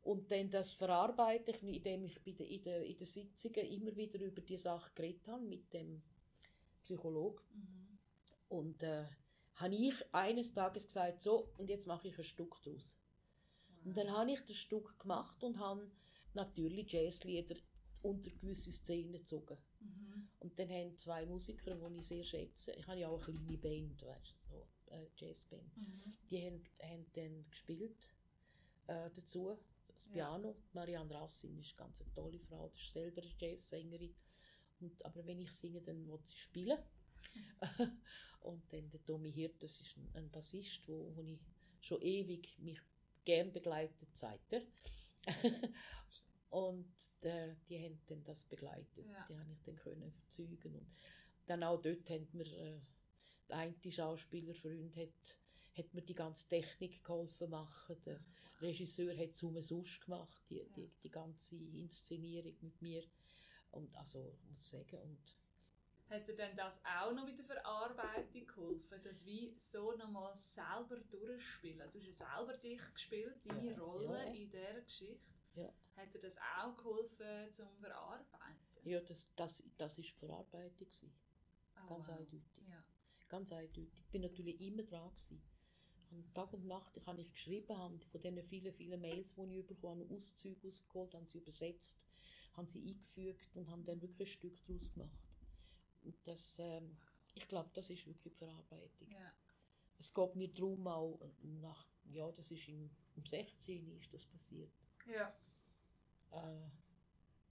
[0.02, 4.20] Und dann das verarbeite ich, indem ich bei in, den, in den Sitzungen immer wieder
[4.20, 6.00] über die Sache geredet habe mit dem
[6.82, 7.42] Psychologen.
[7.52, 7.98] Mhm.
[8.48, 9.06] Und äh,
[9.56, 12.96] habe ich eines Tages gesagt, so, und jetzt mache ich ein Stück daraus.
[13.86, 15.88] Und dann habe ich das Stück gemacht und habe
[16.34, 17.54] natürlich Jazzlieder
[18.02, 19.56] unter gewisse Szenen gezogen.
[19.78, 20.28] Mhm.
[20.40, 23.58] Und dann haben zwei Musiker, die ich sehr schätze, ich habe ja auch eine kleine
[23.58, 26.16] Band, weißt du, so eine Jazzband, Mhm.
[26.28, 28.08] die haben, haben dann gespielt
[28.88, 29.56] äh, dazu,
[29.86, 30.12] das Ja.
[30.12, 30.56] Piano.
[30.72, 34.14] Marianne Rassin ist eine ganz tolle Frau, das ist selber eine Jazzsängerin.
[34.80, 36.78] Und, aber wenn ich singe, dann will sie spielen.
[38.40, 41.38] und dann der Tommy Hirt, das ist ein, ein Bassist, wo, wo ich
[41.80, 42.80] schon ewig mich
[43.26, 44.62] gern begleitet, sagt er.
[46.50, 49.06] und äh, die haben dann das begleitet.
[49.06, 49.26] Ja.
[49.28, 50.76] Die habe ich dann können überzeugen.
[50.76, 50.86] Und
[51.46, 52.80] dann auch dort haben wir, äh,
[53.48, 55.38] der eine Schauspielerfreund hat,
[55.76, 57.96] hat mir die ganze Technik geholfen machen.
[58.06, 58.20] Der
[58.62, 60.88] Regisseur hat es umsonst gemacht, die, die, Ja.
[61.02, 63.02] die ganze Inszenierung mit mir.
[63.72, 65.36] Und also, ich muss sagen, und
[66.08, 70.96] Hat dir denn das auch noch mit der Verarbeitung geholfen, dass wie so nochmal selber
[71.10, 71.80] durchspielen?
[71.80, 74.22] Also Du hast ja selber dich gespielt, deine Ja, Rolle ja.
[74.24, 75.34] in dieser Geschichte.
[75.54, 78.56] ja, Hat dir das auch geholfen zum Verarbeiten?
[78.84, 80.86] ja das, das, das ist die Verarbeitung.
[81.74, 82.14] Oh, Ganz wow.
[82.18, 82.42] eindeutig.
[82.68, 82.84] Ja.
[83.28, 83.92] Ganz eindeutig.
[83.92, 85.10] Ich bin natürlich immer dran.
[85.10, 85.42] Gewesen.
[86.12, 89.66] Und Tag und Nacht habe ich geschrieben, habe von diesen vielen, vielen Mails, die ich
[89.66, 91.98] bekommen habe, Auszüge ausgeholt, habe sie übersetzt,
[92.54, 95.18] habe sie eingefügt und habe dann wirklich ein Stück daraus gemacht.
[96.24, 96.96] Das, ähm,
[97.34, 99.10] ich glaube, das ist wirklich die Verarbeitung.
[99.10, 99.32] Ja.
[99.98, 103.98] Es geht mir darum auch nach, ja, das ist im, im 16.
[103.98, 104.72] ist das passiert.
[105.06, 105.34] ja.
[106.32, 106.68] Äh,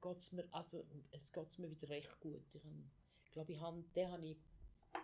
[0.04, 2.42] geht's mir, also, es geht mir wieder recht gut.
[3.24, 4.36] Ich, glaube, ich han, den habe ich,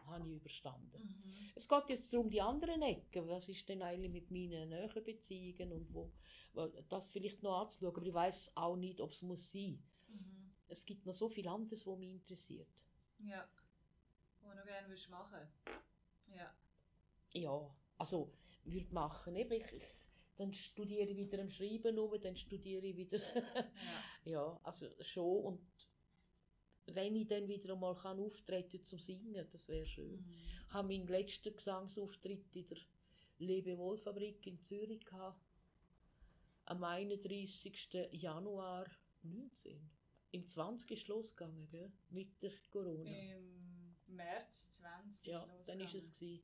[0.07, 1.03] habe ich überstanden.
[1.03, 1.51] Mhm.
[1.55, 3.27] Es geht jetzt darum, die anderen Ecken.
[3.29, 6.13] Was ist denn eigentlich mit meinen näheren Beziehungen und wo,
[6.53, 7.97] wo das vielleicht noch anzuschauen.
[7.97, 9.83] Aber ich weiß auch nicht, ob es muss sein.
[10.09, 10.53] Mhm.
[10.69, 12.69] Es gibt noch so viel anderes, was mich interessiert.
[13.25, 13.49] Ja.
[14.43, 15.49] Was du gerne würdest machen
[16.35, 16.55] Ja.
[17.33, 18.33] Ja, also
[18.65, 19.37] würde machen.
[19.37, 19.83] Eben, ich, ich,
[20.37, 23.19] dann studiere ich wieder am Schreiben um, dann studiere ich wieder.
[24.25, 24.33] ja.
[24.33, 25.45] ja, also schon.
[25.45, 25.89] Und
[26.87, 30.21] wenn ich dann wieder einmal kann auftreten zum Singen, das wäre schön.
[30.21, 30.35] Mhm.
[30.67, 32.79] Ich habe meinen letzten Gesangsauftritt in der
[33.39, 35.41] Lebewohlfabrik in Zürich gehabt.
[36.65, 38.09] Am 31.
[38.13, 38.87] Januar
[39.23, 39.91] 19.
[40.33, 40.91] Im 20.
[40.91, 41.93] ist losgegangen, gell?
[42.11, 43.11] mit der Corona.
[43.11, 46.43] Im März 20 Ja, ist dann ist es gsi.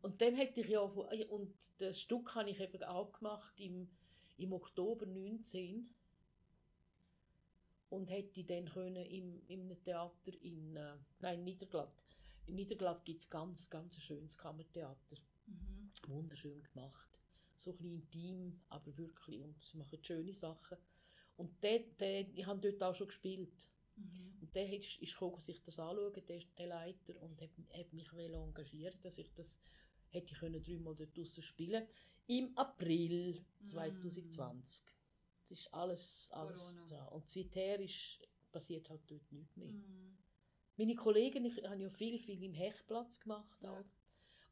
[0.00, 3.90] Und dann hätte ich ja und das Stück habe ich eben auch gemacht im,
[4.36, 5.92] im Oktober 19
[7.90, 12.04] und hätte dann können im, im Theater in äh, nein Niederglatt.
[12.46, 15.16] In Niederglatt gibt es ganz ganz ein schönes Kammertheater,
[15.46, 15.90] Mhm.
[16.06, 17.08] wunderschön gemacht,
[17.56, 20.76] so ein bisschen intim, aber wirklich und sie machen schöne Sachen.
[21.38, 23.68] Und der, der, ich habe dort auch schon gespielt.
[23.96, 24.36] Mhm.
[24.42, 28.12] Und der ist, ist gekommen, sich das anschauen, der der Leiter, und hat, hat mich
[28.12, 29.62] wollen engagieren, dass ich das
[30.10, 31.86] hätte ich können dreimal dort draussen spielen
[32.26, 34.84] Im April 2020.
[35.40, 36.86] Das ist alles, alles Corona.
[36.88, 37.04] da.
[37.06, 38.18] Und seither ist,
[38.52, 39.72] passiert halt dort nichts mehr.
[39.72, 40.18] Mhm.
[40.76, 43.62] Meine Kollegen, ich habe ja viel, viel im Hechtplatz gemacht.
[43.62, 43.72] Ja.
[43.72, 43.84] Auch.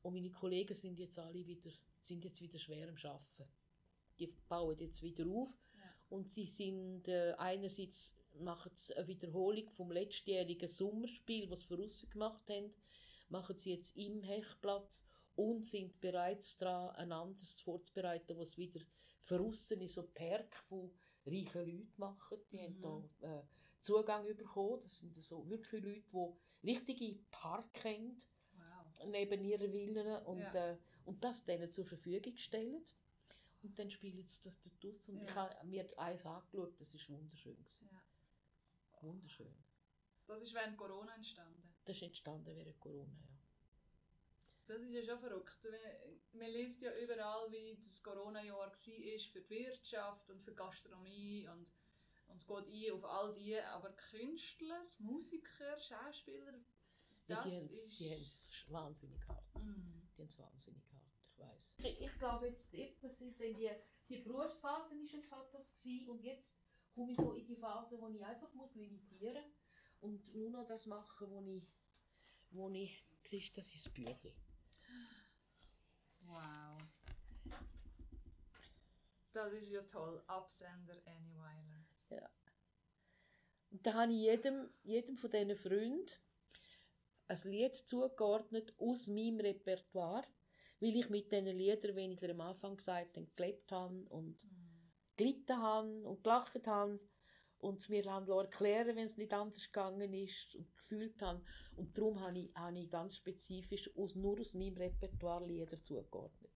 [0.02, 1.70] Und meine Kollegen sind jetzt alle wieder,
[2.00, 3.48] sind jetzt wieder schwer am Arbeiten.
[4.18, 5.56] Die bauen jetzt wieder auf.
[6.08, 12.06] Und sie sind äh, einerseits machen sie eine Wiederholung vom letztjährigen Sommerspiel, was sie voraus
[12.10, 12.72] gemacht haben,
[13.28, 15.04] machen sie jetzt im Hechtplatz
[15.34, 18.80] und sind bereits dran, ein anderes vorzubereiten, was wieder
[19.22, 20.90] voraus in so Perk von
[21.26, 22.38] reichen Leuten machen.
[22.52, 22.62] Die Mhm.
[22.84, 23.42] haben da äh,
[23.80, 24.80] Zugang bekommen.
[24.82, 28.16] Das sind so wirklich Leute, die richtige Park haben
[28.52, 29.06] Wow.
[29.08, 30.72] neben ihren Villen und, Ja.
[30.72, 32.84] äh, und das denen zur Verfügung stellen.
[33.66, 35.08] Und dann spielen sie das dort aus.
[35.08, 35.24] Und Ja.
[35.28, 37.56] ich habe mir eins angeschaut, das war wunderschön.
[37.56, 37.88] gewesen.
[37.90, 38.02] Ja.
[39.02, 39.54] Wunderschön.
[40.26, 41.74] Das ist während Corona entstanden.
[41.84, 43.36] Das ist entstanden während Corona, ja.
[44.66, 45.64] Das ist ja schon verrückt.
[45.64, 50.56] Man, man liest ja überall, wie das Corona-Jahr war für die Wirtschaft und für die
[50.56, 51.66] Gastronomie und,
[52.28, 53.58] und geht ein auf all die.
[53.60, 56.54] Aber Künstler, Musiker, Schauspieler,
[57.28, 58.00] Ja, das die haben ist...
[58.00, 59.54] die haben's wahnsinnig hart.
[59.54, 60.02] Mm.
[60.16, 61.05] Die haben es wahnsinnig hart,
[61.36, 61.76] ich weiß.
[62.00, 63.70] Ich, glaube jetzt, eben, dann die,
[64.08, 66.56] die Berufsphase ist jetzt halt das gewesen, und jetzt
[66.94, 69.44] komme ich so in die Phase, wo ich einfach muss limitieren
[70.00, 71.66] und nur noch das machen, wo ich,
[72.50, 74.32] wo ich, siehst, das ist das Büchlein.
[76.20, 76.78] Wow.
[79.32, 80.22] Das ist ja toll.
[80.26, 81.84] Absender Annie Weiler.
[82.08, 82.30] Ja.
[83.70, 86.10] Und da habe ich jedem, jedem von diesen Freunden
[87.28, 90.26] ein Lied zugeordnet aus meinem Repertoire,
[90.80, 94.92] weil ich mit diesen Liedern, wie ich am Anfang gesagt habe, gelebt habe und mhm.
[95.16, 97.00] gelitten habe und gelacht habe
[97.58, 101.42] und mir haben erklären wenn es nicht anders gegangen ist und gefühlt habe.
[101.76, 106.52] Und darum habe ich, habe ich ganz spezifisch aus, nur aus meinem Repertoire Lieder zugeordnet.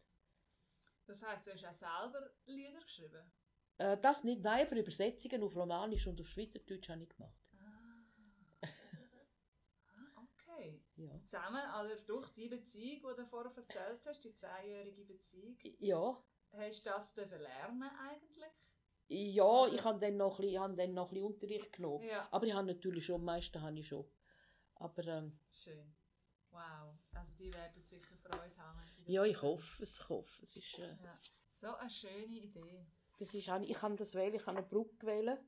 [1.06, 3.32] Das heißt, du hast auch selber Lieder geschrieben?
[3.78, 7.50] Äh, das nicht, nein, aber Übersetzungen auf Romanisch und auf Schweizerdeutsch habe ich gemacht.
[7.58, 8.66] Ah.
[9.96, 10.82] ah okay.
[11.00, 11.24] Ja.
[11.24, 15.56] Zusammen, also durch die Beziehung, die du vorher erzählt hast, die zehnjährige Beziehung.
[15.78, 16.22] Ja.
[16.52, 18.52] Hast du das lernen eigentlich?
[19.08, 22.06] Ja, ich habe dann noch ein bisschen, habe dann noch ein Unterricht genommen.
[22.06, 22.28] Ja.
[22.30, 24.04] Aber ich habe natürlich schon, am meisten habe ich schon.
[24.74, 25.94] Aber, ähm, Schön.
[26.50, 26.94] Wow.
[27.12, 28.80] Also die werden sicher Freude haben.
[29.06, 30.00] ja, ich hoffe es.
[30.00, 31.18] Ich hoffe, es ist, äh, ja.
[31.60, 32.86] So eine schöne Idee.
[33.18, 35.38] Das ist, ich kann das wählen, ich kann eine Brücke wählen.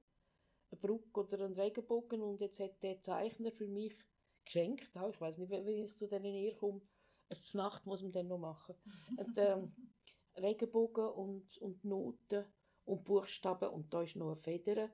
[0.70, 2.22] Eine Brücke oder einen Regenbogen.
[2.22, 3.96] Und jetzt hat der Zeichner für mich
[4.44, 6.80] geschenkt, auch, ich weiß nicht, wenn ich zu denen näher komme,
[7.28, 8.74] es Nacht muss man dann noch machen.
[9.16, 9.72] und, ähm,
[10.36, 12.44] Regenbogen und, und Noten
[12.84, 14.90] und Buchstaben und da ist noch eine Feder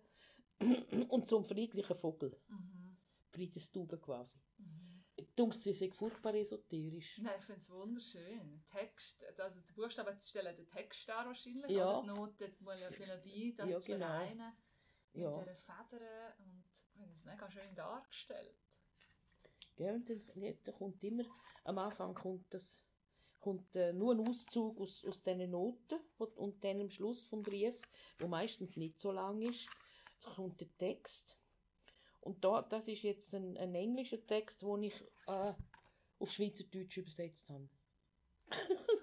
[1.09, 2.36] und so ein friedlicher Vogel.
[2.49, 2.96] Mhm.
[3.30, 4.40] Friedenstube quasi.
[4.59, 5.05] Mhm.
[5.36, 7.18] Dunkt sie sehr furchtbar esoterisch.
[7.18, 8.64] Nein, ich finde es wunderschön.
[8.70, 12.01] Text, also die Buchstaben stellen den Text dar wahrscheinlich, ja.
[12.01, 14.07] die Noten, die Melodie, das ja, zu genau.
[14.07, 14.53] vereinen.
[15.12, 15.36] Ja.
[15.36, 18.68] Mit dieser Federn und ich finde es mega schön dargestellt.
[19.79, 20.20] Ja, und dann,
[20.64, 21.24] dann kommt immer,
[21.64, 22.85] am Anfang kommt das
[23.41, 27.81] kommt äh, nur ein Auszug aus, aus diesen Noten und dann am Schluss vom Brief,
[28.18, 29.68] wo meistens nicht so lang ist,
[30.35, 31.39] kommt der Text.
[32.20, 35.55] Und da, das ist jetzt ein, ein englischer Text, den ich äh,
[36.18, 37.68] auf Schweizerdeutsch übersetzt habe.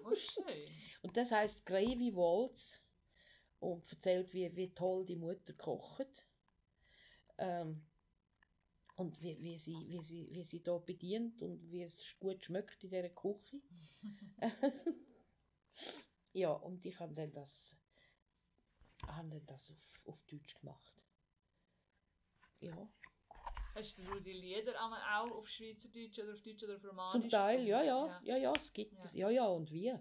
[0.03, 0.43] So schön.
[1.01, 2.81] und das heißt Gravy Waltz
[3.59, 6.27] und erzählt, wie, wie toll die Mutter kocht.
[7.37, 7.85] Ähm,
[8.95, 12.83] und wie, wie, sie, wie, sie, wie sie da bedient und wie es gut schmeckt
[12.83, 13.61] in dieser Küche.
[16.33, 17.77] ja, und ich habe dann das,
[19.07, 21.05] habe dann das auf, auf Deutsch gemacht.
[22.61, 22.89] Ja.
[23.75, 27.11] Hast du die Lieder auch auf Schweizerdeutsch oder auf Deutsch oder auf Romanisch?
[27.11, 29.01] Zum Teil, ja, ja, ja, ja, es gibt ja.
[29.01, 29.93] das, ja, ja, und wie?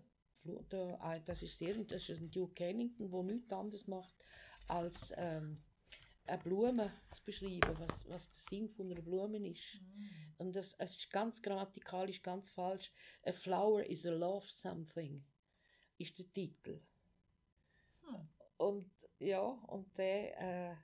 [1.01, 4.15] Ah, das ist sehr, das ist ein Duke Ellington, der nichts anderes macht
[4.69, 5.64] als ähm,
[6.27, 9.81] eine Blume zu beschreiben, was, was der Sinn von einer Blume ist.
[9.81, 10.05] Mm.
[10.39, 12.93] Und das, es ist ganz grammatikalisch ganz falsch.
[13.25, 15.25] A flower is a love something,
[15.99, 16.81] ist der Titel.
[18.07, 18.29] Hm.
[18.57, 20.77] Und ja, und der, äh,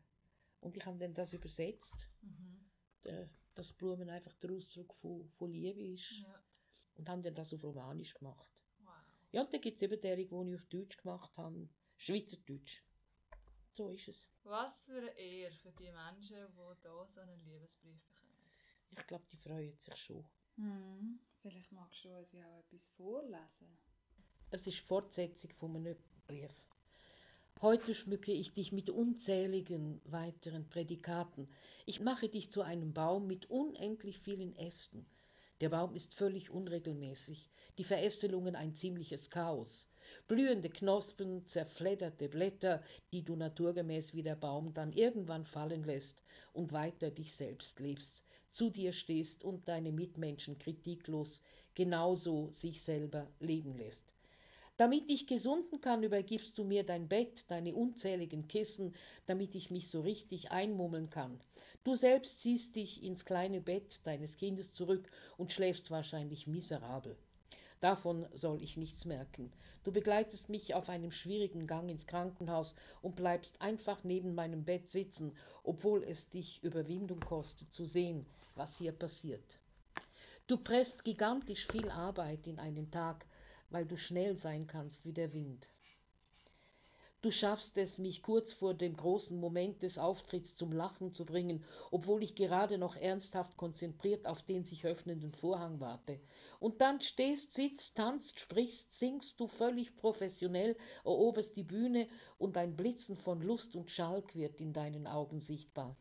[0.61, 2.71] und ich habe dann das übersetzt, mhm.
[3.05, 6.23] der, dass Blumen einfach der Ausdruck von, von Liebe ist.
[6.23, 6.43] Ja.
[6.95, 8.51] Und haben dann das auf Romanisch gemacht.
[8.83, 8.93] Wow.
[9.33, 12.83] Ja, und dann gibt es eben derige, die ich auf Deutsch gemacht habe, Schweizerdeutsch.
[13.73, 14.29] So ist es.
[14.45, 18.31] Was für eine Ehre für die Menschen, die hier so einen Liebesbrief bekommen.
[18.91, 20.25] Ich glaube, die freuen sich schon.
[20.57, 21.21] Hm.
[21.41, 23.69] Vielleicht magst du uns ja auch etwas vorlesen.
[24.51, 25.97] Es ist die Fortsetzung von einem
[26.27, 26.53] Brief.
[27.63, 31.49] Heute schmücke ich dich mit unzähligen weiteren Prädikaten.
[31.87, 35.07] Ich mache dich zu einem Baum mit unendlich vielen Ästen.
[35.61, 39.89] Der Baum ist völlig unregelmäßig, die Verästelungen ein ziemliches Chaos.
[40.29, 42.83] Blühende Knospen, zerfledderte Blätter,
[43.13, 48.25] die du naturgemäß wie der Baum dann irgendwann fallen lässt und weiter dich selbst lebst,
[48.51, 51.43] zu dir stehst und deine Mitmenschen kritiklos
[51.75, 54.05] genauso sich selber leben lässt.
[54.81, 58.95] Damit ich gesunden kann, übergibst du mir dein Bett, deine unzähligen Kissen,
[59.27, 61.39] damit ich mich so richtig einmummeln kann.
[61.85, 67.17] Du selbst ziehst dich ins kleine Bett deines Kindes zurück und schläfst wahrscheinlich miserabel.
[67.81, 69.51] Davon soll ich nichts merken.
[69.85, 74.91] Du begleitest mich auf einem schwierigen Gang ins Krankenhaus und bleibst einfach neben meinem Bett
[74.91, 79.59] sitzen, obwohl es dich Überwindung kostet zu sehen, was hier passiert.
[80.47, 83.25] Du presst gigantisch viel Arbeit in einen Tag,
[83.71, 85.71] weil du schnell sein kannst wie der Wind.
[87.23, 91.63] Du schaffst es, mich kurz vor dem großen Moment des Auftritts zum Lachen zu bringen,
[91.91, 96.19] obwohl ich gerade noch ernsthaft konzentriert auf den sich öffnenden Vorhang warte.
[96.61, 102.09] Und dann stehst, sitzt, tanzt, sprichst, singst du völlig professionell, eroberst die Bühne
[102.39, 105.99] und ein Blitzen von Lust und Schalk wird in deinen Augen sichtbar.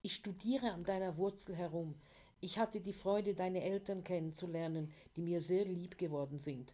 [0.00, 1.96] Ich studiere an deiner Wurzel herum.
[2.40, 6.72] Ich hatte die Freude, deine Eltern kennenzulernen, die mir sehr lieb geworden sind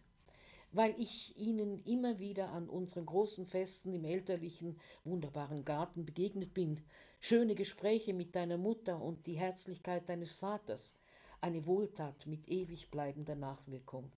[0.71, 6.81] weil ich ihnen immer wieder an unseren großen Festen im elterlichen, wunderbaren Garten begegnet bin,
[7.19, 10.95] schöne Gespräche mit deiner Mutter und die Herzlichkeit deines Vaters,
[11.41, 14.11] eine Wohltat mit ewig bleibender Nachwirkung.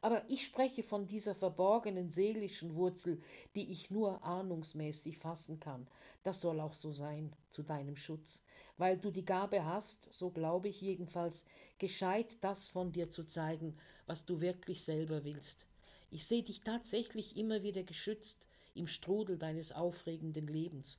[0.00, 3.20] Aber ich spreche von dieser verborgenen seelischen Wurzel,
[3.54, 5.88] die ich nur ahnungsmäßig fassen kann.
[6.22, 8.44] Das soll auch so sein, zu deinem Schutz.
[8.76, 11.44] Weil du die Gabe hast, so glaube ich jedenfalls,
[11.78, 15.66] gescheit das von dir zu zeigen, was du wirklich selber willst.
[16.10, 20.98] Ich sehe dich tatsächlich immer wieder geschützt im Strudel deines aufregenden Lebens.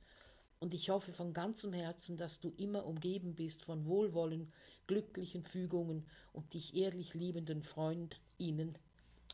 [0.60, 4.52] Und ich hoffe von ganzem Herzen, dass du immer umgeben bist von Wohlwollen,
[4.86, 8.76] glücklichen Fügungen und dich ehrlich liebenden Freundinnen.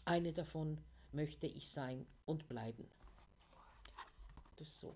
[0.05, 0.79] Eine davon
[1.13, 2.87] möchte ich sein und bleiben.
[4.57, 4.95] Das ist so.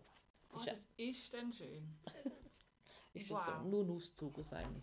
[0.52, 1.96] Oh, das ist dann schön.
[3.14, 3.42] ist wow.
[3.42, 3.68] so.
[3.68, 4.82] Nur ein Auszug aus einem.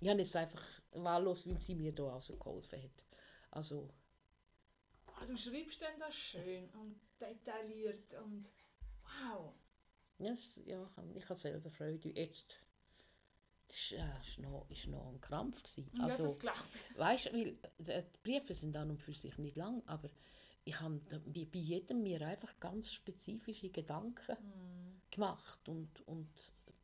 [0.00, 0.62] Ich habe jetzt einfach
[0.92, 3.04] wahllos, wie sie mir da also geholfen hat.
[3.54, 3.88] Also.
[5.06, 8.48] Oh, du schreibst dann das schön und detailliert und
[9.02, 9.54] wow.
[10.18, 10.34] Ja,
[10.64, 12.10] ja ich habe selber Freude.
[12.10, 12.56] Jetzt
[13.68, 15.62] das war äh, noch, ist noch ein Krampf.
[15.62, 15.90] Gewesen.
[15.96, 16.58] Ja, also, das glaube
[16.90, 16.98] ich.
[16.98, 20.10] Weißt, weil, die Briefe sind dann und für sich nicht lang, aber
[20.64, 25.10] ich habe bei jedem mir einfach ganz spezifische Gedanken mm.
[25.10, 26.28] gemacht und, und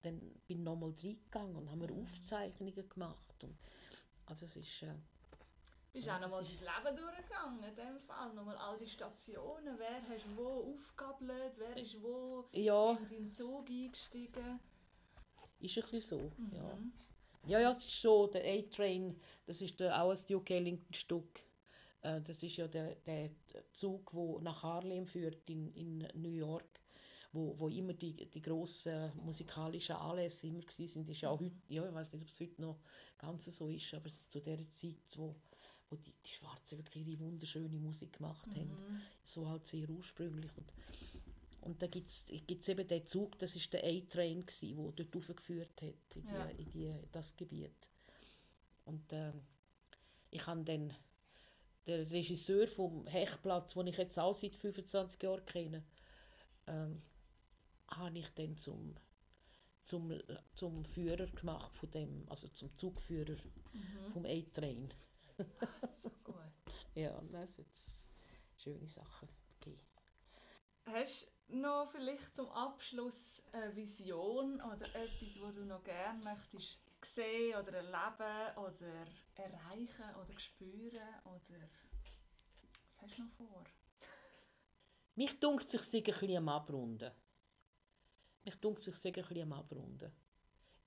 [0.02, 2.02] dann bin ich nochmal reingegangen und haben mm.
[2.02, 3.44] Aufzeichnungen gemacht.
[3.44, 3.56] Und,
[4.26, 4.82] also es ist...
[4.82, 4.94] Äh,
[5.92, 8.32] bist ja, auch nochmal dein Leben durchgegangen, in dem Fall.
[8.34, 9.78] Nochmal all die Stationen.
[9.78, 12.92] Wer hast wo aufgegabelt, wer ist wo ja.
[13.10, 14.60] in den Zug eingestiegen.
[15.58, 16.52] Ist ein bisschen so, mhm.
[16.54, 16.78] ja.
[17.46, 21.40] Ja, ja, es ist so, der A-Train, das ist der, auch ein Duke Ellington-Stück.
[22.02, 23.30] Äh, das ist ja der, der
[23.72, 26.80] Zug, der nach Harlem führt in, in New York,
[27.32, 31.08] wo, wo immer die, die grossen musikalischen Anlässe immer waren.
[31.08, 32.78] Ist ja auch heute, ja, ich weiß nicht, ob es heute noch
[33.16, 35.34] ganz so ist, aber es ist zu der Zeit, wo,
[35.90, 38.56] wo die, die Schwarzen wirklich ihre wunderschöne Musik gemacht mhm.
[38.56, 39.02] haben.
[39.24, 40.50] So halt sehr ursprünglich.
[40.56, 40.72] Und,
[41.62, 46.16] und da gibt es eben den Zug, das ist der A-Train, der dort aufgeführt hat,
[46.16, 46.44] in, die, ja.
[46.50, 47.88] in die, das Gebiet.
[48.84, 49.32] Und äh,
[50.30, 50.94] ich habe dann
[51.86, 55.84] den Regisseur vom Hechplatz, den ich jetzt auch seit 25 Jahren kenne,
[56.66, 57.02] ähm,
[57.88, 58.94] habe ich dann zum,
[59.82, 60.12] zum,
[60.54, 63.36] zum Führer gemacht von dem, also zum Zugführer
[63.72, 64.12] mhm.
[64.12, 64.94] vom A-Train.
[66.02, 66.36] So gut.
[66.94, 68.06] ja, das jetzt
[68.56, 69.28] schöne Sachen.
[69.56, 69.78] Okay.
[70.86, 76.80] Hast du noch vielleicht zum Abschluss eine Vision oder etwas, was du noch gerne möchtest
[77.04, 81.68] sehen oder erleben oder erreichen oder spüren oder
[82.98, 83.64] was hast du noch vor?
[85.14, 87.10] Mich dunkt sich ein bisschen am Abrunden.
[88.44, 90.12] Mich dunkt sich ein bisschen am Abrunden.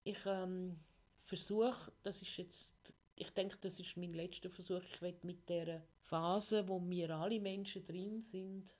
[0.03, 0.79] Ich ähm,
[1.21, 5.83] versuche, das ist jetzt, ich denke, das ist mein letzter Versuch, ich will mit der
[6.01, 8.75] Phase, wo wir alle Menschen drin sind,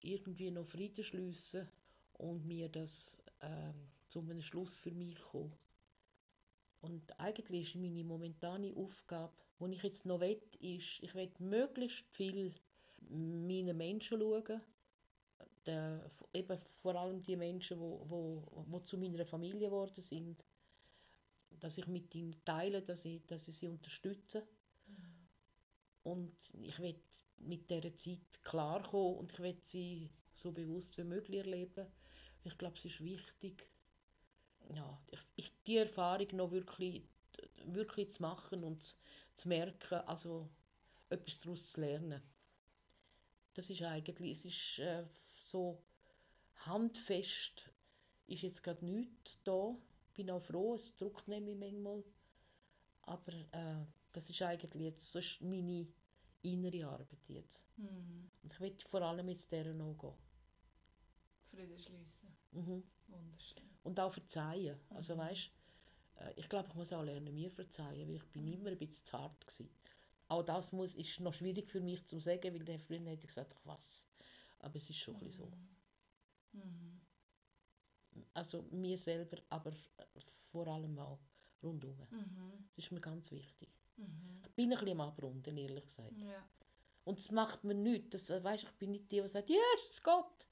[0.00, 1.68] irgendwie noch Frieden schliessen
[2.14, 3.72] und mir das äh,
[4.08, 5.52] zu einem Schluss für mich kommen.
[6.80, 12.04] Und eigentlich ist meine momentane Aufgabe, die ich jetzt noch will, ist, ich will möglichst
[12.10, 12.54] viel
[13.08, 14.60] meinen Menschen schauen.
[15.64, 20.44] Der, eben vor allem die Menschen, die wo, wo zu meiner Familie geworden sind.
[21.60, 24.46] Dass ich mit ihnen teile, dass ich, dass ich sie unterstütze.
[26.02, 27.00] Und ich will
[27.38, 31.86] mit dieser Zeit klarkommen und ich will sie so bewusst wie möglich erleben.
[32.44, 33.68] Ich glaube, es ist wichtig,
[34.74, 35.00] ja,
[35.34, 37.02] ich, die Erfahrung noch wirklich,
[37.64, 38.96] wirklich zu machen und zu,
[39.34, 40.48] zu merken, also
[41.08, 42.22] etwas daraus zu lernen.
[43.54, 45.04] Das ist eigentlich, es ist äh,
[45.48, 45.82] so
[46.66, 47.70] handfest,
[48.26, 49.76] ist jetzt gerade nichts da.
[50.16, 52.02] Ich bin auch froh, es druckt nämlich manchmal.
[53.02, 55.86] Aber äh, das ist eigentlich jetzt so ist meine
[56.40, 57.62] innere Arbeit jetzt.
[57.76, 58.30] Mhm.
[58.42, 60.14] Und ich will vor allem jetzt dieser noch gehen.
[61.50, 62.30] Frieden schließen.
[62.52, 62.82] Mhm.
[63.08, 63.68] Wunderschön.
[63.82, 64.78] Und auch verzeihen.
[64.88, 65.20] Also, mhm.
[65.20, 65.50] Also weißt,
[66.20, 68.52] äh, ich glaube, ich muss auch lernen, mir verzeihen, weil ich bin mhm.
[68.54, 69.68] immer ein bisschen hart gewesen.
[70.28, 73.54] Auch das muss, ist noch schwierig für mich zu sagen, weil der Freund hätte gesagt,
[73.54, 74.08] ach was.
[74.60, 75.30] Aber es ist schon mhm.
[75.30, 75.52] so.
[78.36, 78.38] Mhm.
[78.38, 79.72] Also mir selber, aber
[80.50, 81.20] vor allem auch
[81.62, 81.96] rundum.
[82.10, 82.68] Mhm.
[82.74, 83.68] Das ist mir ganz wichtig.
[83.96, 84.42] Mhm.
[84.44, 86.18] Ich bin ein bisschen am Abrunden, ehrlich gesagt.
[86.18, 86.48] Ja.
[87.04, 88.10] Und es macht mir nichts.
[88.10, 90.46] Das, äh, weißt, ich bin nicht die, die sagt, Jesus Gott.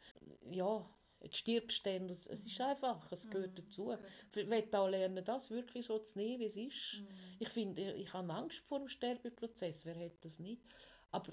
[0.50, 0.88] Ja,
[1.20, 2.08] jetzt stirbst du dann.
[2.08, 2.64] Es ist mhm.
[2.64, 3.96] einfach, es gehört mhm, dazu.
[4.34, 7.00] Ich will auch lernen, das wirklich so zu nehmen, wie es ist.
[7.00, 7.36] Mhm.
[7.40, 9.84] Ich finde, ich habe Angst vor dem Sterbeprozess.
[9.84, 10.62] Wer hat das nicht?
[11.10, 11.32] Aber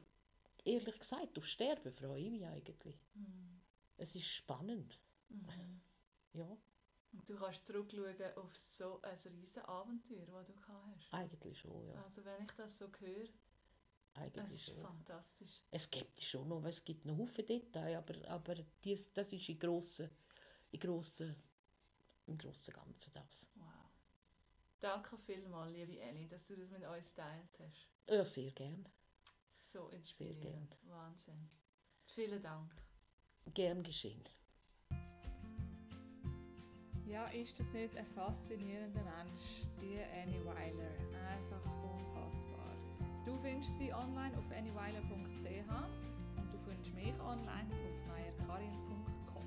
[0.64, 3.00] ehrlich gesagt, auf Sterben freue ich mich eigentlich.
[3.14, 3.62] Mhm.
[3.98, 5.00] Es ist spannend.
[6.34, 6.58] Ja.
[7.14, 11.14] Und du kannst zurückschauen auf so ein riesiges Abenteuer, das du hast.
[11.14, 12.04] Eigentlich schon, ja.
[12.04, 13.28] Also wenn ich das so höre,
[14.14, 14.82] eigentlich das ist schon.
[14.82, 15.62] fantastisch.
[15.72, 19.60] Es gibt schon noch, es gibt noch viele Details, aber, aber dies, das ist im
[19.60, 20.10] grossen,
[20.72, 21.36] im grossen,
[22.28, 23.50] im grossen Ganzen das.
[23.56, 23.68] Wow.
[24.80, 27.88] Danke vielmals, liebe Annie, dass du das mit uns geteilt hast.
[28.08, 28.86] Ja, sehr gerne.
[29.58, 30.78] So Sehr inspirierend.
[30.84, 31.50] Wahnsinn.
[32.06, 32.74] Vielen Dank.
[33.54, 34.24] Gern geschehen.
[37.12, 40.96] Ja, ist das nicht ein faszinierender Mensch, die Annie Weiler?
[41.28, 42.72] Einfach unfassbar.
[43.26, 49.44] Du findest sie online auf annyweiler.ch und du findest mich online auf meierkarin.com.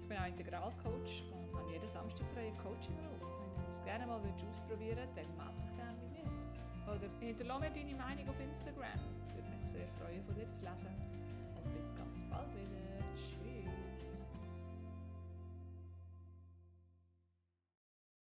[0.00, 3.20] Ich bin auch Integralcoach und habe jeden Samstag freie Coaching-Raum.
[3.20, 6.96] Wenn du das gerne mal ausprobieren würdest, dann melde dich gerne bei mir.
[6.96, 9.00] Oder hinterlasse mir deine Meinung auf Instagram.
[9.36, 11.18] Würde mich sehr freuen, von dir zu lesen.